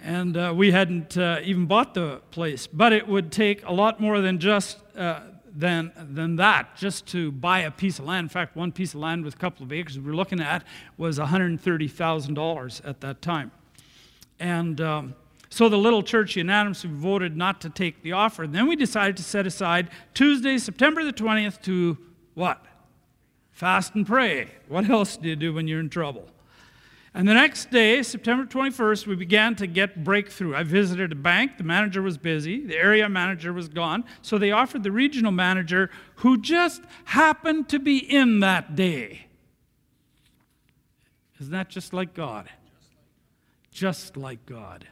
[0.03, 2.67] And uh, we hadn't uh, even bought the place.
[2.67, 5.21] But it would take a lot more than just uh,
[5.55, 8.25] than, than that just to buy a piece of land.
[8.25, 10.65] In fact, one piece of land with a couple of acres we were looking at
[10.97, 13.51] was $130,000 at that time.
[14.41, 15.15] And um,
[15.51, 18.45] so the little church unanimously voted not to take the offer.
[18.45, 21.99] And then we decided to set aside Tuesday, September the 20th to
[22.35, 22.65] what?
[23.51, 24.49] Fast and pray.
[24.69, 26.27] What else do you do when you're in trouble?
[27.15, 30.55] And the next day, September 21st, we began to get breakthrough.
[30.55, 31.59] I visited a bank.
[31.59, 32.65] The manager was busy.
[32.65, 34.05] The area manager was gone.
[34.23, 39.27] So they offered the regional manager, who just happened to be in that day.
[41.39, 42.49] Isn't that just like God?
[43.71, 44.87] Just like God.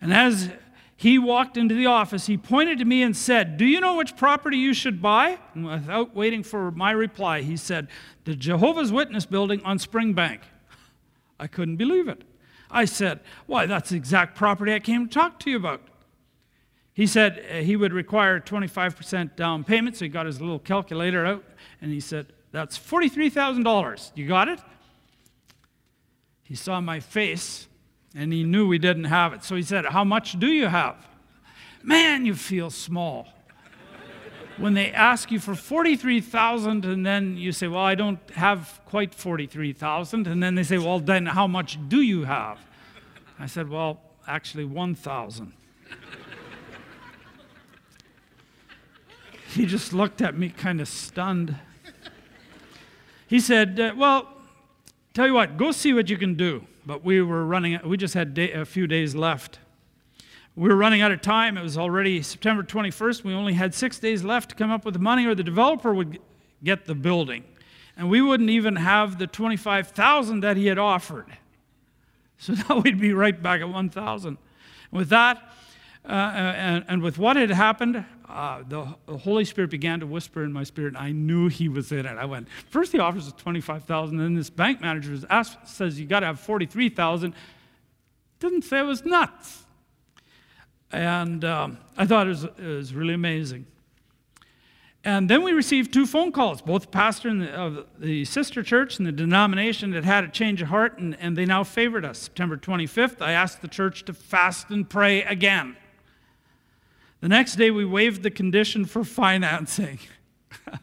[0.00, 0.50] And as
[0.96, 4.16] he walked into the office, he pointed to me and said, Do you know which
[4.16, 5.38] property you should buy?
[5.54, 7.88] And without waiting for my reply, he said,
[8.24, 10.40] The Jehovah's Witness building on Springbank.
[11.40, 12.24] I couldn't believe it.
[12.70, 15.82] I said, Why, that's the exact property I came to talk to you about.
[16.94, 21.26] He said uh, he would require 25% down payment, so he got his little calculator
[21.26, 21.44] out
[21.82, 24.12] and he said, That's $43,000.
[24.14, 24.60] You got it?
[26.42, 27.68] He saw my face
[28.16, 29.44] and he knew we didn't have it.
[29.44, 30.96] So he said, How much do you have?
[31.82, 33.28] Man, you feel small.
[34.56, 39.14] when they ask you for 43,000 and then you say, Well, I don't have quite
[39.14, 40.26] 43,000.
[40.26, 42.58] And then they say, Well, then how much do you have?
[43.38, 45.52] I said, Well, actually 1,000.
[49.54, 51.54] he just looked at me kind of stunned.
[53.26, 54.32] He said, uh, Well,
[55.12, 58.14] tell you what, go see what you can do but we were running, we just
[58.14, 59.58] had day, a few days left.
[60.54, 61.58] We were running out of time.
[61.58, 63.24] It was already September 21st.
[63.24, 65.92] We only had six days left to come up with the money, or the developer
[65.92, 66.18] would
[66.62, 67.44] get the building.
[67.96, 71.26] And we wouldn't even have the 25,000 that he had offered.
[72.38, 74.38] So now we'd be right back at 1,000.
[74.92, 75.52] With that,
[76.08, 80.42] uh, and, and, with what had happened, uh, the, the, Holy Spirit began to whisper
[80.42, 82.18] in my spirit, and I knew He was in it.
[82.18, 86.20] I went, first he offers us 25000 then this bank manager asked, says, you got
[86.20, 87.34] to have 43000
[88.40, 89.64] Didn't say it was nuts.
[90.92, 93.66] And um, I thought it was, it was really amazing.
[95.04, 98.98] And then we received two phone calls, both pastor and the, of the sister church
[98.98, 102.18] and the denomination that had a change of heart, and, and they now favored us.
[102.18, 105.76] September 25th, I asked the church to fast and pray again.
[107.20, 109.98] The next day, we waived the condition for financing.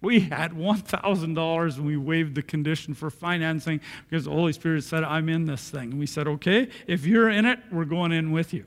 [0.00, 5.04] we had $1,000 and we waived the condition for financing because the Holy Spirit said,
[5.04, 5.90] I'm in this thing.
[5.92, 8.64] And we said, okay, if you're in it, we're going in with you.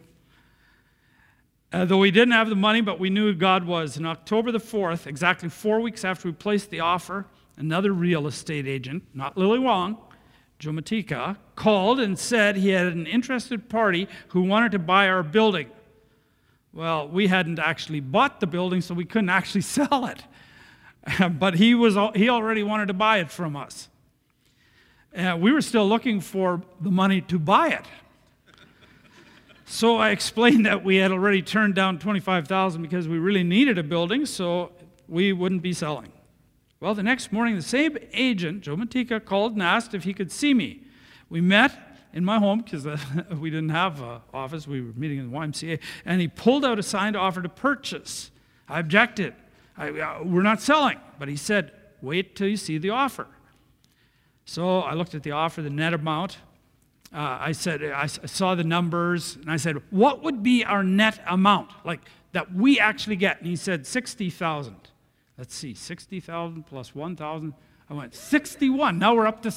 [1.72, 3.98] Uh, though we didn't have the money, but we knew God was.
[3.98, 8.66] On October the 4th, exactly four weeks after we placed the offer, another real estate
[8.66, 9.98] agent, not Lily Wong,
[10.58, 15.22] Joe Matika, called and said he had an interested party who wanted to buy our
[15.22, 15.70] building.
[16.72, 20.24] Well, we hadn't actually bought the building, so we couldn't actually sell it.
[21.40, 23.90] but he, was, he already wanted to buy it from us.
[25.16, 27.86] Uh, we were still looking for the money to buy it.
[29.66, 33.84] So I explained that we had already turned down 25,000 because we really needed a
[33.84, 34.72] building, so
[35.08, 36.12] we wouldn't be selling.
[36.80, 40.32] Well, the next morning, the same agent, Joe Matika, called and asked if he could
[40.32, 40.82] see me.
[41.30, 42.98] We met in my home because uh,
[43.40, 44.68] we didn't have an office.
[44.68, 48.32] We were meeting in the YMCA, and he pulled out a signed offer to purchase.
[48.68, 49.34] I objected.
[49.78, 53.28] I, uh, we're not selling, but he said, "Wait till you see the offer."
[54.46, 56.40] So I looked at the offer, the net amount,
[57.12, 61.20] uh, I said, I saw the numbers, and I said, what would be our net
[61.28, 62.02] amount, like
[62.34, 63.40] that we actually get?
[63.40, 64.76] And he said, 60,000.
[65.38, 67.54] Let's see, 60,000 plus 1,000.
[67.90, 69.00] I went, 61.
[69.00, 69.50] Now we're up to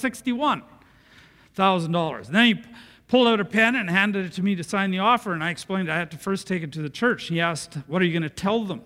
[1.56, 2.26] $61,000.
[2.28, 2.62] Then he
[3.08, 5.50] pulled out a pen and handed it to me to sign the offer, and I
[5.50, 7.24] explained I had to first take it to the church.
[7.28, 8.82] He asked, What are you going to tell them?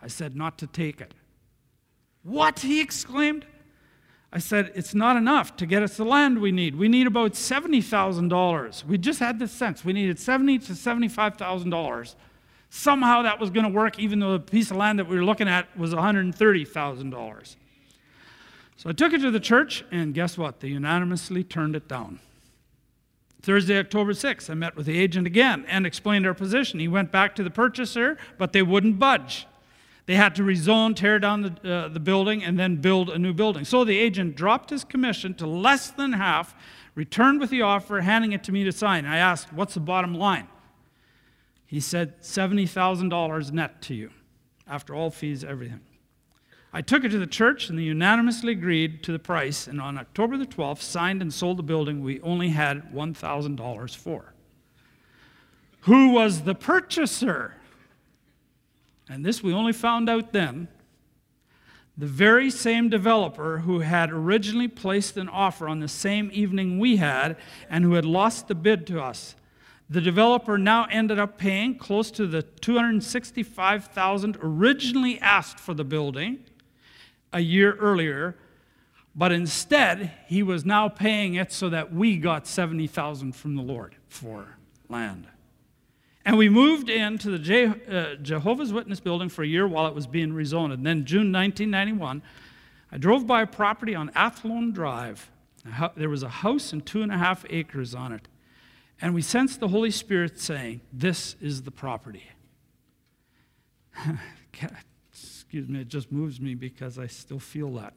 [0.00, 1.14] I said, Not to take it.
[2.22, 2.60] What?
[2.60, 3.46] He exclaimed.
[4.34, 6.74] I said, it's not enough to get us the land we need.
[6.74, 8.84] We need about $70,000.
[8.86, 9.84] We just had this sense.
[9.84, 12.14] We needed seventy to $75,000.
[12.70, 15.24] Somehow that was going to work, even though the piece of land that we were
[15.24, 17.56] looking at was $130,000.
[18.82, 20.58] So I took it to the church, and guess what?
[20.58, 22.18] They unanimously turned it down.
[23.40, 26.80] Thursday, October 6th, I met with the agent again and explained our position.
[26.80, 29.46] He went back to the purchaser, but they wouldn't budge.
[30.06, 33.32] They had to rezone, tear down the, uh, the building, and then build a new
[33.32, 33.64] building.
[33.64, 36.52] So the agent dropped his commission to less than half,
[36.96, 39.06] returned with the offer, handing it to me to sign.
[39.06, 40.48] I asked, What's the bottom line?
[41.66, 44.10] He said, $70,000 net to you,
[44.66, 45.82] after all fees, everything.
[46.72, 49.98] I took it to the church, and they unanimously agreed to the price, and on
[49.98, 54.32] October the 12th, signed and sold the building we only had $1,000 for.
[55.82, 57.56] Who was the purchaser?
[59.12, 60.68] and this we only found out then,
[61.98, 66.96] the very same developer who had originally placed an offer on the same evening we
[66.96, 67.36] had
[67.68, 69.36] and who had lost the bid to us.
[69.90, 76.38] The developer now ended up paying close to the 265,000 originally asked for the building
[77.32, 78.36] a year earlier,
[79.14, 83.96] but instead he was now paying it so that we got 70,000 from the Lord
[84.08, 84.56] for
[84.88, 85.26] land.
[86.24, 89.94] And we moved into the Je- uh, Jehovah's Witness building for a year while it
[89.94, 90.72] was being rezoned.
[90.72, 92.22] And then, June 1991,
[92.92, 95.30] I drove by a property on Athlone Drive.
[95.96, 98.28] There was a house and two and a half acres on it.
[99.00, 102.24] And we sensed the Holy Spirit saying, This is the property.
[105.52, 107.92] Excuse me, it just moves me because I still feel that.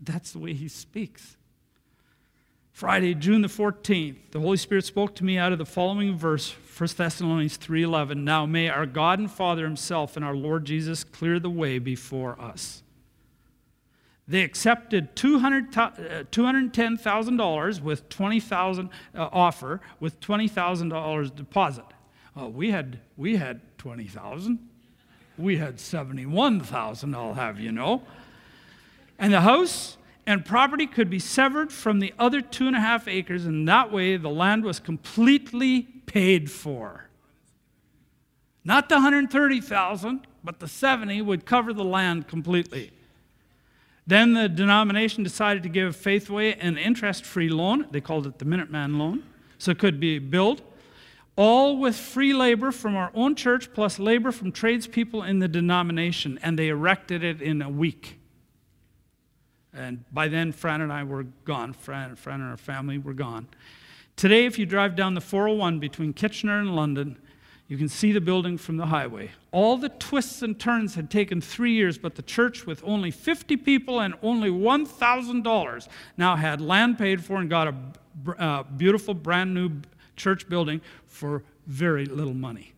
[0.00, 1.36] That's the way He speaks.
[2.70, 6.52] Friday, June the 14th, the Holy Spirit spoke to me out of the following verse,
[6.52, 8.22] 1 Thessalonians 3:11.
[8.22, 12.40] Now may our God and Father himself and our Lord Jesus clear the way before
[12.40, 12.84] us.
[14.28, 21.86] They accepted $210,000 uh, with 20,000 uh, offer with $20,000 deposit.
[22.40, 24.68] Uh, we had we had 20,000.
[25.38, 28.02] We had 71,000, I'll have you know.
[29.18, 33.08] And the house and property could be severed from the other two and a half
[33.08, 37.08] acres, and that way the land was completely paid for.
[38.64, 42.90] Not the 130,000, but the 70 would cover the land completely.
[44.06, 47.86] Then the denomination decided to give Faithway an interest-free loan.
[47.90, 49.22] They called it the Minuteman loan,
[49.58, 50.62] so it could be built,
[51.38, 56.36] all with free labor from our own church plus labor from tradespeople in the denomination,
[56.42, 58.18] and they erected it in a week.
[59.72, 61.72] And by then, Fran and I were gone.
[61.72, 63.46] Fran, Fran and our family were gone.
[64.16, 67.16] Today, if you drive down the 401 between Kitchener and London,
[67.68, 69.30] you can see the building from the highway.
[69.52, 73.56] All the twists and turns had taken three years, but the church, with only 50
[73.58, 77.74] people and only $1,000, now had land paid for and got a
[78.42, 79.70] uh, beautiful brand new
[80.18, 82.74] church building for very little money.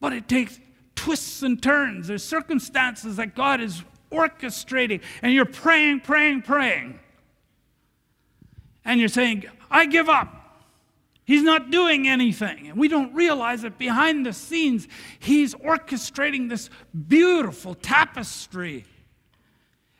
[0.00, 0.58] But it takes
[0.94, 2.08] twists and turns.
[2.08, 6.98] There's circumstances that God is orchestrating, and you're praying, praying, praying.
[8.84, 10.32] And you're saying, I give up.
[11.24, 12.68] He's not doing anything.
[12.68, 14.86] And we don't realize that behind the scenes,
[15.18, 16.70] He's orchestrating this
[17.08, 18.84] beautiful tapestry,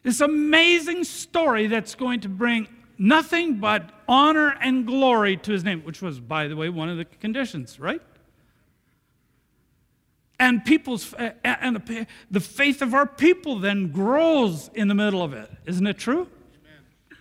[0.04, 2.68] this amazing story that's going to bring
[2.98, 6.96] nothing but honor and glory to His name, which was, by the way, one of
[6.96, 8.02] the conditions, right?
[10.38, 15.32] And people's and the the faith of our people then grows in the middle of
[15.32, 15.50] it.
[15.64, 16.28] Isn't it true?
[16.28, 17.18] Amen.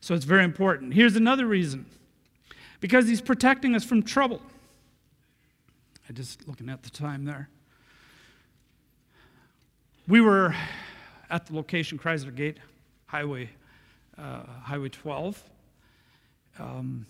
[0.00, 0.94] So it's very important.
[0.94, 1.86] Here's another reason
[2.80, 4.42] because he's protecting us from trouble.
[6.08, 7.48] I just looking at the time there.
[10.06, 10.54] We were
[11.30, 12.58] at the location Chrysler Gate,
[13.06, 13.50] Highway,
[14.18, 15.42] Highway 12.
[16.58, 17.06] Um,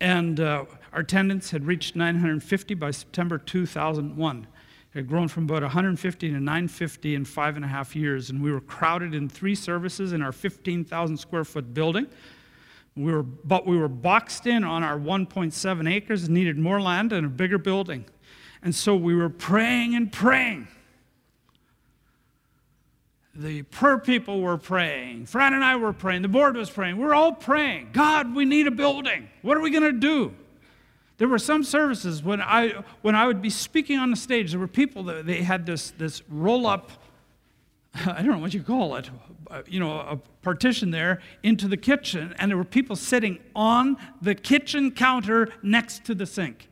[0.00, 4.46] and uh, our attendance had reached 950 by September 2001.
[4.92, 8.42] It had grown from about 150 to 950 in five and a half years, and
[8.42, 12.06] we were crowded in three services in our 15,000 square foot building
[12.96, 17.12] we were, but we were boxed in on our 1.7 acres, and needed more land
[17.12, 18.04] and a bigger building.
[18.62, 20.68] And so we were praying and praying.
[23.36, 25.26] The prayer people were praying.
[25.26, 26.22] Fran and I were praying.
[26.22, 26.98] The board was praying.
[26.98, 27.90] We're all praying.
[27.92, 29.28] God, we need a building.
[29.42, 30.34] What are we going to do?
[31.18, 34.60] There were some services when I, when I would be speaking on the stage, there
[34.60, 36.90] were people that they had this, this roll up
[38.06, 39.10] I don't know what you call it,
[39.50, 43.96] uh, you know, a partition there into the kitchen, and there were people sitting on
[44.20, 46.68] the kitchen counter next to the sink.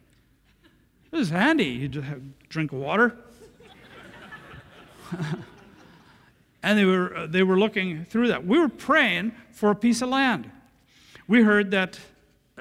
[1.12, 1.64] It was handy.
[1.64, 2.08] You just
[2.48, 3.16] drink water.
[6.62, 8.46] and they were, uh, they were looking through that.
[8.46, 10.50] We were praying for a piece of land.
[11.28, 11.98] We heard that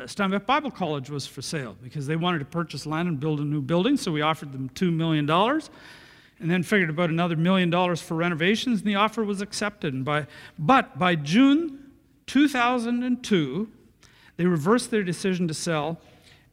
[0.05, 3.43] Steinbach Bible College was for sale because they wanted to purchase land and build a
[3.43, 8.01] new building, so we offered them $2 million and then figured about another million dollars
[8.01, 9.93] for renovations, and the offer was accepted.
[9.93, 10.25] And by,
[10.57, 11.91] but by June
[12.25, 13.69] 2002,
[14.37, 16.01] they reversed their decision to sell,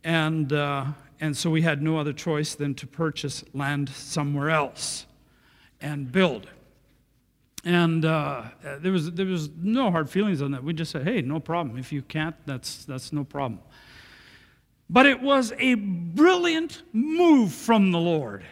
[0.04, 0.84] and, uh,
[1.20, 5.06] and so we had no other choice than to purchase land somewhere else
[5.80, 6.48] and build.
[7.64, 8.44] And uh,
[8.80, 10.62] there, was, there was no hard feelings on that.
[10.62, 11.76] We just said, hey, no problem.
[11.78, 13.60] If you can't, that's, that's no problem.
[14.88, 18.44] But it was a brilliant move from the Lord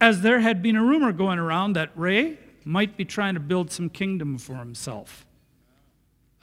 [0.00, 3.70] as there had been a rumor going around that Ray might be trying to build
[3.70, 5.24] some kingdom for himself.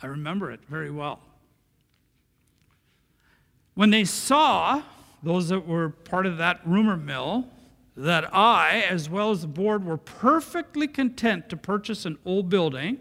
[0.01, 1.19] I remember it very well.
[3.75, 4.81] When they saw,
[5.23, 7.47] those that were part of that rumor mill,
[7.95, 12.99] that I, as well as the board, were perfectly content to purchase an old building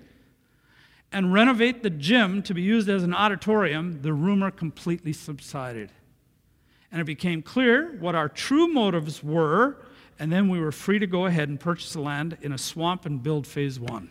[1.12, 5.90] and renovate the gym to be used as an auditorium, the rumor completely subsided.
[6.92, 9.78] And it became clear what our true motives were
[10.20, 13.06] and then we were free to go ahead and purchase the land in a swamp
[13.06, 14.10] and build phase one.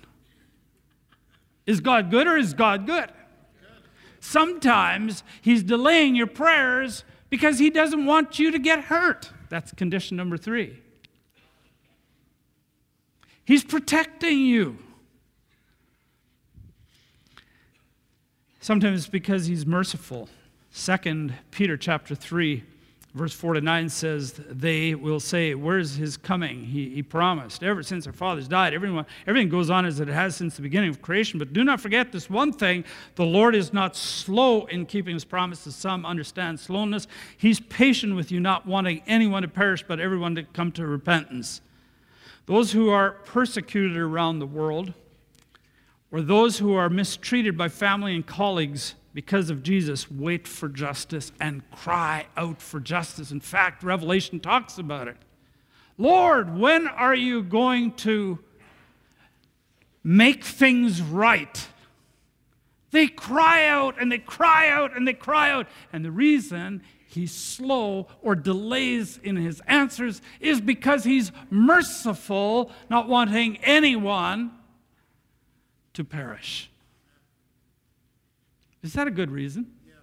[1.67, 3.11] Is God good or is God good?
[4.19, 9.32] Sometimes He's delaying your prayers because He doesn't want you to get hurt.
[9.50, 10.80] That's condition number three.
[13.45, 14.78] He's protecting you.
[18.60, 20.30] Sometimes because He's merciful.
[20.72, 22.64] Second Peter chapter 3
[23.16, 26.64] Verse 4 to 9 says, They will say, Where's his coming?
[26.64, 27.64] He, he promised.
[27.64, 30.91] Ever since our fathers died, everyone, everything goes on as it has since the beginning
[30.91, 31.39] of creation.
[31.39, 32.86] But do not forget this one thing
[33.16, 35.76] the Lord is not slow in keeping his promises.
[35.76, 37.07] Some understand slowness.
[37.36, 41.62] He's patient with you, not wanting anyone to perish, but everyone to come to repentance.
[42.45, 44.93] Those who are persecuted around the world,
[46.12, 51.32] or those who are mistreated by family and colleagues, because of Jesus, wait for justice
[51.39, 53.32] and cry out for justice.
[53.32, 55.18] In fact, Revelation talks about it.
[55.97, 58.39] Lord, when are you going to
[60.03, 61.68] make things right?
[62.91, 65.68] They cry out and they cry out and they cry out.
[65.91, 73.07] And the reason he's slow or delays in his answers is because he's merciful, not
[73.07, 74.51] wanting anyone
[75.93, 76.70] to perish.
[78.82, 79.67] Is that a good reason?
[79.86, 79.95] Yes.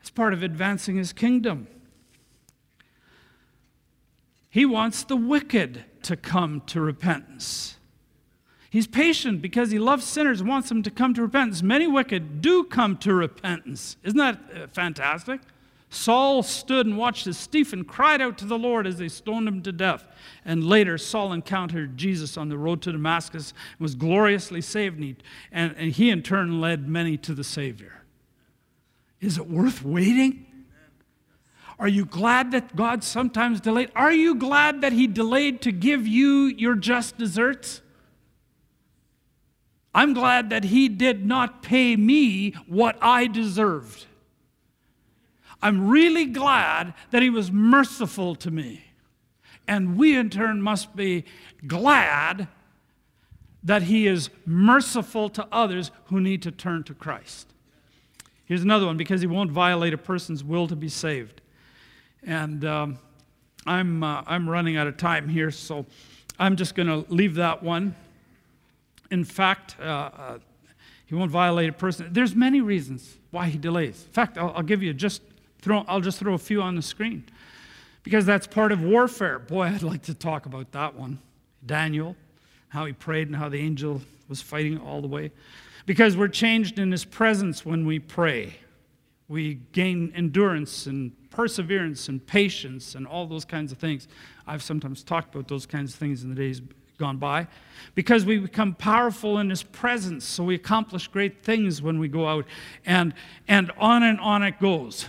[0.00, 1.68] It's part of advancing his kingdom.
[4.50, 7.76] He wants the wicked to come to repentance.
[8.70, 11.62] He's patient because he loves sinners and wants them to come to repentance.
[11.62, 13.96] Many wicked do come to repentance.
[14.02, 15.40] Isn't that uh, fantastic?
[15.96, 19.62] Saul stood and watched as Stephen cried out to the Lord as they stoned him
[19.62, 20.06] to death.
[20.44, 25.04] And later, Saul encountered Jesus on the road to Damascus and was gloriously saved, and
[25.04, 25.16] he,
[25.50, 28.02] and, and he in turn led many to the Savior.
[29.20, 30.46] Is it worth waiting?
[31.78, 33.90] Are you glad that God sometimes delayed?
[33.96, 37.82] Are you glad that He delayed to give you your just deserts?
[39.94, 44.06] I'm glad that He did not pay me what I deserved.
[45.66, 48.84] I'm really glad that He was merciful to me.
[49.66, 51.24] And we, in turn, must be
[51.66, 52.46] glad
[53.64, 57.52] that He is merciful to others who need to turn to Christ.
[58.44, 61.40] Here's another one because He won't violate a person's will to be saved.
[62.22, 62.98] And um,
[63.66, 65.84] I'm, uh, I'm running out of time here, so
[66.38, 67.96] I'm just going to leave that one.
[69.10, 70.38] In fact, uh, uh,
[71.06, 72.08] he won't violate a person.
[72.12, 74.04] There's many reasons why he delays.
[74.06, 75.22] In fact, I'll, I'll give you just
[75.66, 77.24] throw, I'll just throw a few on the screen
[78.04, 79.40] because that's part of warfare.
[79.40, 81.18] Boy, I'd like to talk about that one.
[81.66, 82.14] Daniel,
[82.68, 85.32] how he prayed and how the angel was fighting all the way.
[85.84, 88.60] Because we're changed in his presence when we pray.
[89.26, 94.06] We gain endurance and perseverance and patience and all those kinds of things.
[94.46, 96.62] I've sometimes talked about those kinds of things in the days
[96.96, 97.48] gone by
[97.96, 102.26] because we become powerful in his presence so we accomplish great things when we go
[102.26, 102.46] out
[102.86, 103.12] and
[103.48, 105.06] and on and on it goes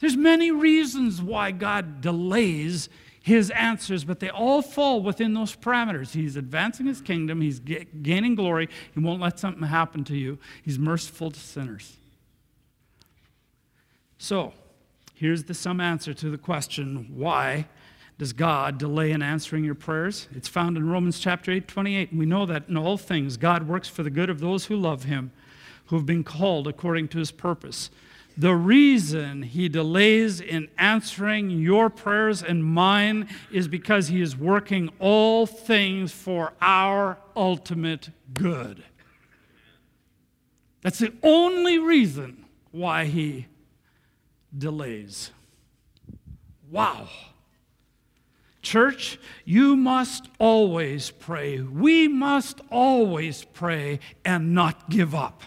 [0.00, 2.88] there's many reasons why god delays
[3.20, 8.34] his answers but they all fall within those parameters he's advancing his kingdom he's gaining
[8.34, 11.96] glory he won't let something happen to you he's merciful to sinners
[14.16, 14.52] so
[15.18, 17.66] Here's the some answer to the question why
[18.18, 20.28] does God delay in answering your prayers?
[20.32, 22.10] It's found in Romans chapter 8, 28.
[22.10, 24.76] And we know that in all things, God works for the good of those who
[24.76, 25.32] love him,
[25.86, 27.90] who have been called according to his purpose.
[28.38, 34.90] The reason he delays in answering your prayers and mine is because he is working
[35.00, 38.84] all things for our ultimate good.
[40.82, 43.48] That's the only reason why he
[44.56, 45.32] delays.
[46.70, 47.08] Wow.
[48.62, 51.60] Church, you must always pray.
[51.60, 55.42] We must always pray and not give up.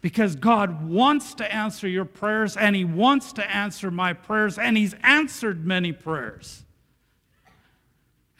[0.00, 4.76] Because God wants to answer your prayers and He wants to answer my prayers, and
[4.76, 6.64] He's answered many prayers.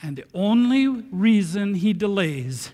[0.02, 2.72] And the only reason He delays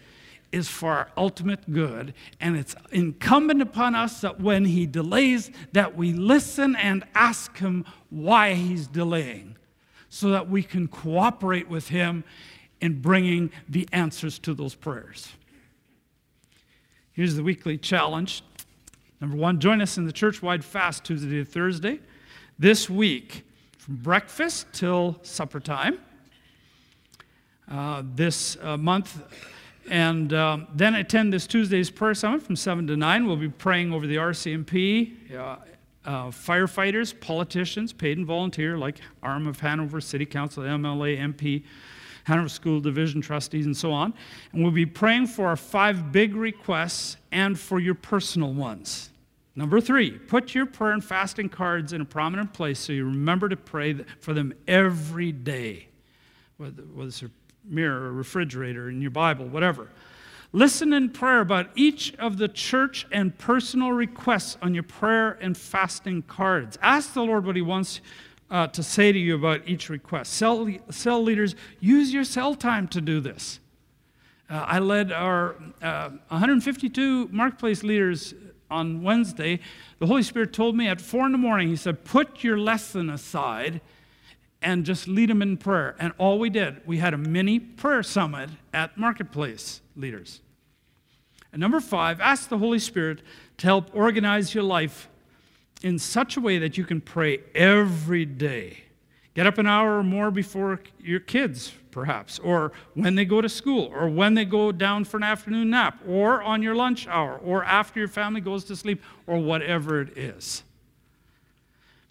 [0.52, 2.14] is for our ultimate good.
[2.40, 7.84] And it's incumbent upon us that when he delays that we listen and ask him
[8.10, 9.56] why he's delaying
[10.08, 12.24] so that we can cooperate with him
[12.80, 15.28] in bringing the answers to those prayers.
[17.12, 18.42] Here's the weekly challenge
[19.20, 21.98] number one join us in the church-wide fast tuesday to thursday
[22.58, 23.44] this week
[23.78, 25.98] from breakfast till supper time
[27.70, 29.20] uh, this uh, month
[29.90, 33.26] and um, then attend this Tuesday's prayer summit from 7 to 9.
[33.26, 35.56] We'll be praying over the RCMP, uh,
[36.04, 41.64] uh, firefighters, politicians, paid and volunteer, like ARM of Hanover, City Council, MLA, MP,
[42.26, 44.12] Hanover School Division trustees, and so on.
[44.52, 49.10] And we'll be praying for our five big requests and for your personal ones.
[49.54, 53.48] Number three, put your prayer and fasting cards in a prominent place so you remember
[53.48, 55.86] to pray for them every day.
[56.56, 57.30] Whether, whether it's a
[57.64, 59.88] mirror or refrigerator in your Bible, whatever.
[60.52, 65.56] Listen in prayer about each of the church and personal requests on your prayer and
[65.56, 66.76] fasting cards.
[66.82, 68.00] Ask the Lord what He wants
[68.50, 70.32] uh, to say to you about each request.
[70.34, 73.60] Cell, cell leaders, use your cell time to do this.
[74.48, 78.34] Uh, I led our uh, 152 Marketplace leaders
[78.70, 79.60] on Wednesday.
[79.98, 83.10] The Holy Spirit told me at 4 in the morning, He said, Put your lesson
[83.10, 83.80] aside
[84.62, 85.96] and just lead them in prayer.
[85.98, 90.40] And all we did, we had a mini prayer summit at Marketplace leaders.
[91.52, 93.22] And number five, ask the Holy Spirit
[93.58, 95.08] to help organize your life
[95.82, 98.84] in such a way that you can pray every day.
[99.34, 103.48] Get up an hour or more before your kids, perhaps, or when they go to
[103.48, 107.36] school, or when they go down for an afternoon nap, or on your lunch hour,
[107.38, 110.62] or after your family goes to sleep, or whatever it is.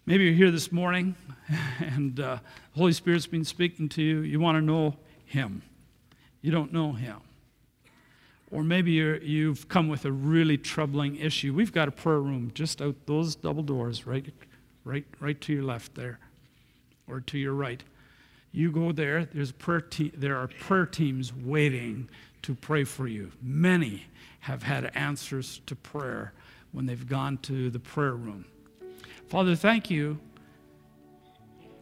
[0.06, 1.16] Maybe you're here this morning
[1.80, 2.38] and uh,
[2.72, 4.20] the Holy Spirit's been speaking to you.
[4.20, 5.62] You want to know Him.
[6.42, 7.18] You don't know Him.
[8.50, 11.52] Or maybe you have come with a really troubling issue.
[11.52, 14.32] We've got a prayer room just out those double doors, right,
[14.84, 16.20] right, right to your left there,
[17.08, 17.82] or to your right.
[18.52, 19.24] You go there.
[19.24, 22.08] There's prayer te- there are prayer teams waiting
[22.42, 23.32] to pray for you.
[23.42, 24.04] Many
[24.40, 26.32] have had answers to prayer
[26.70, 28.44] when they've gone to the prayer room.
[29.28, 30.18] Father, thank you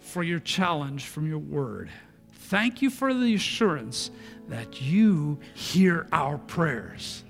[0.01, 1.91] for your challenge from your word.
[2.45, 4.11] Thank you for the assurance
[4.49, 7.25] that you hear our prayers.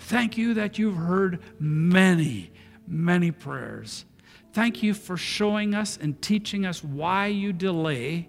[0.00, 2.52] Thank you that you've heard many,
[2.86, 4.04] many prayers.
[4.52, 8.28] Thank you for showing us and teaching us why you delay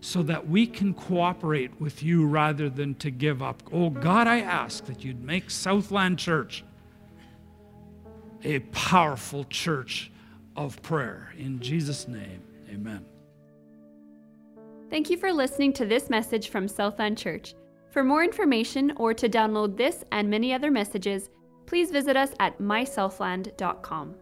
[0.00, 3.62] so that we can cooperate with you rather than to give up.
[3.70, 6.64] Oh God, I ask that you'd make Southland Church
[8.44, 10.10] a powerful church
[10.56, 11.34] of prayer.
[11.36, 13.04] In Jesus' name, amen.
[14.88, 17.54] Thank you for listening to this message from Southland Church.
[17.90, 21.28] For more information or to download this and many other messages,
[21.66, 24.14] please visit us at mysouthland.com.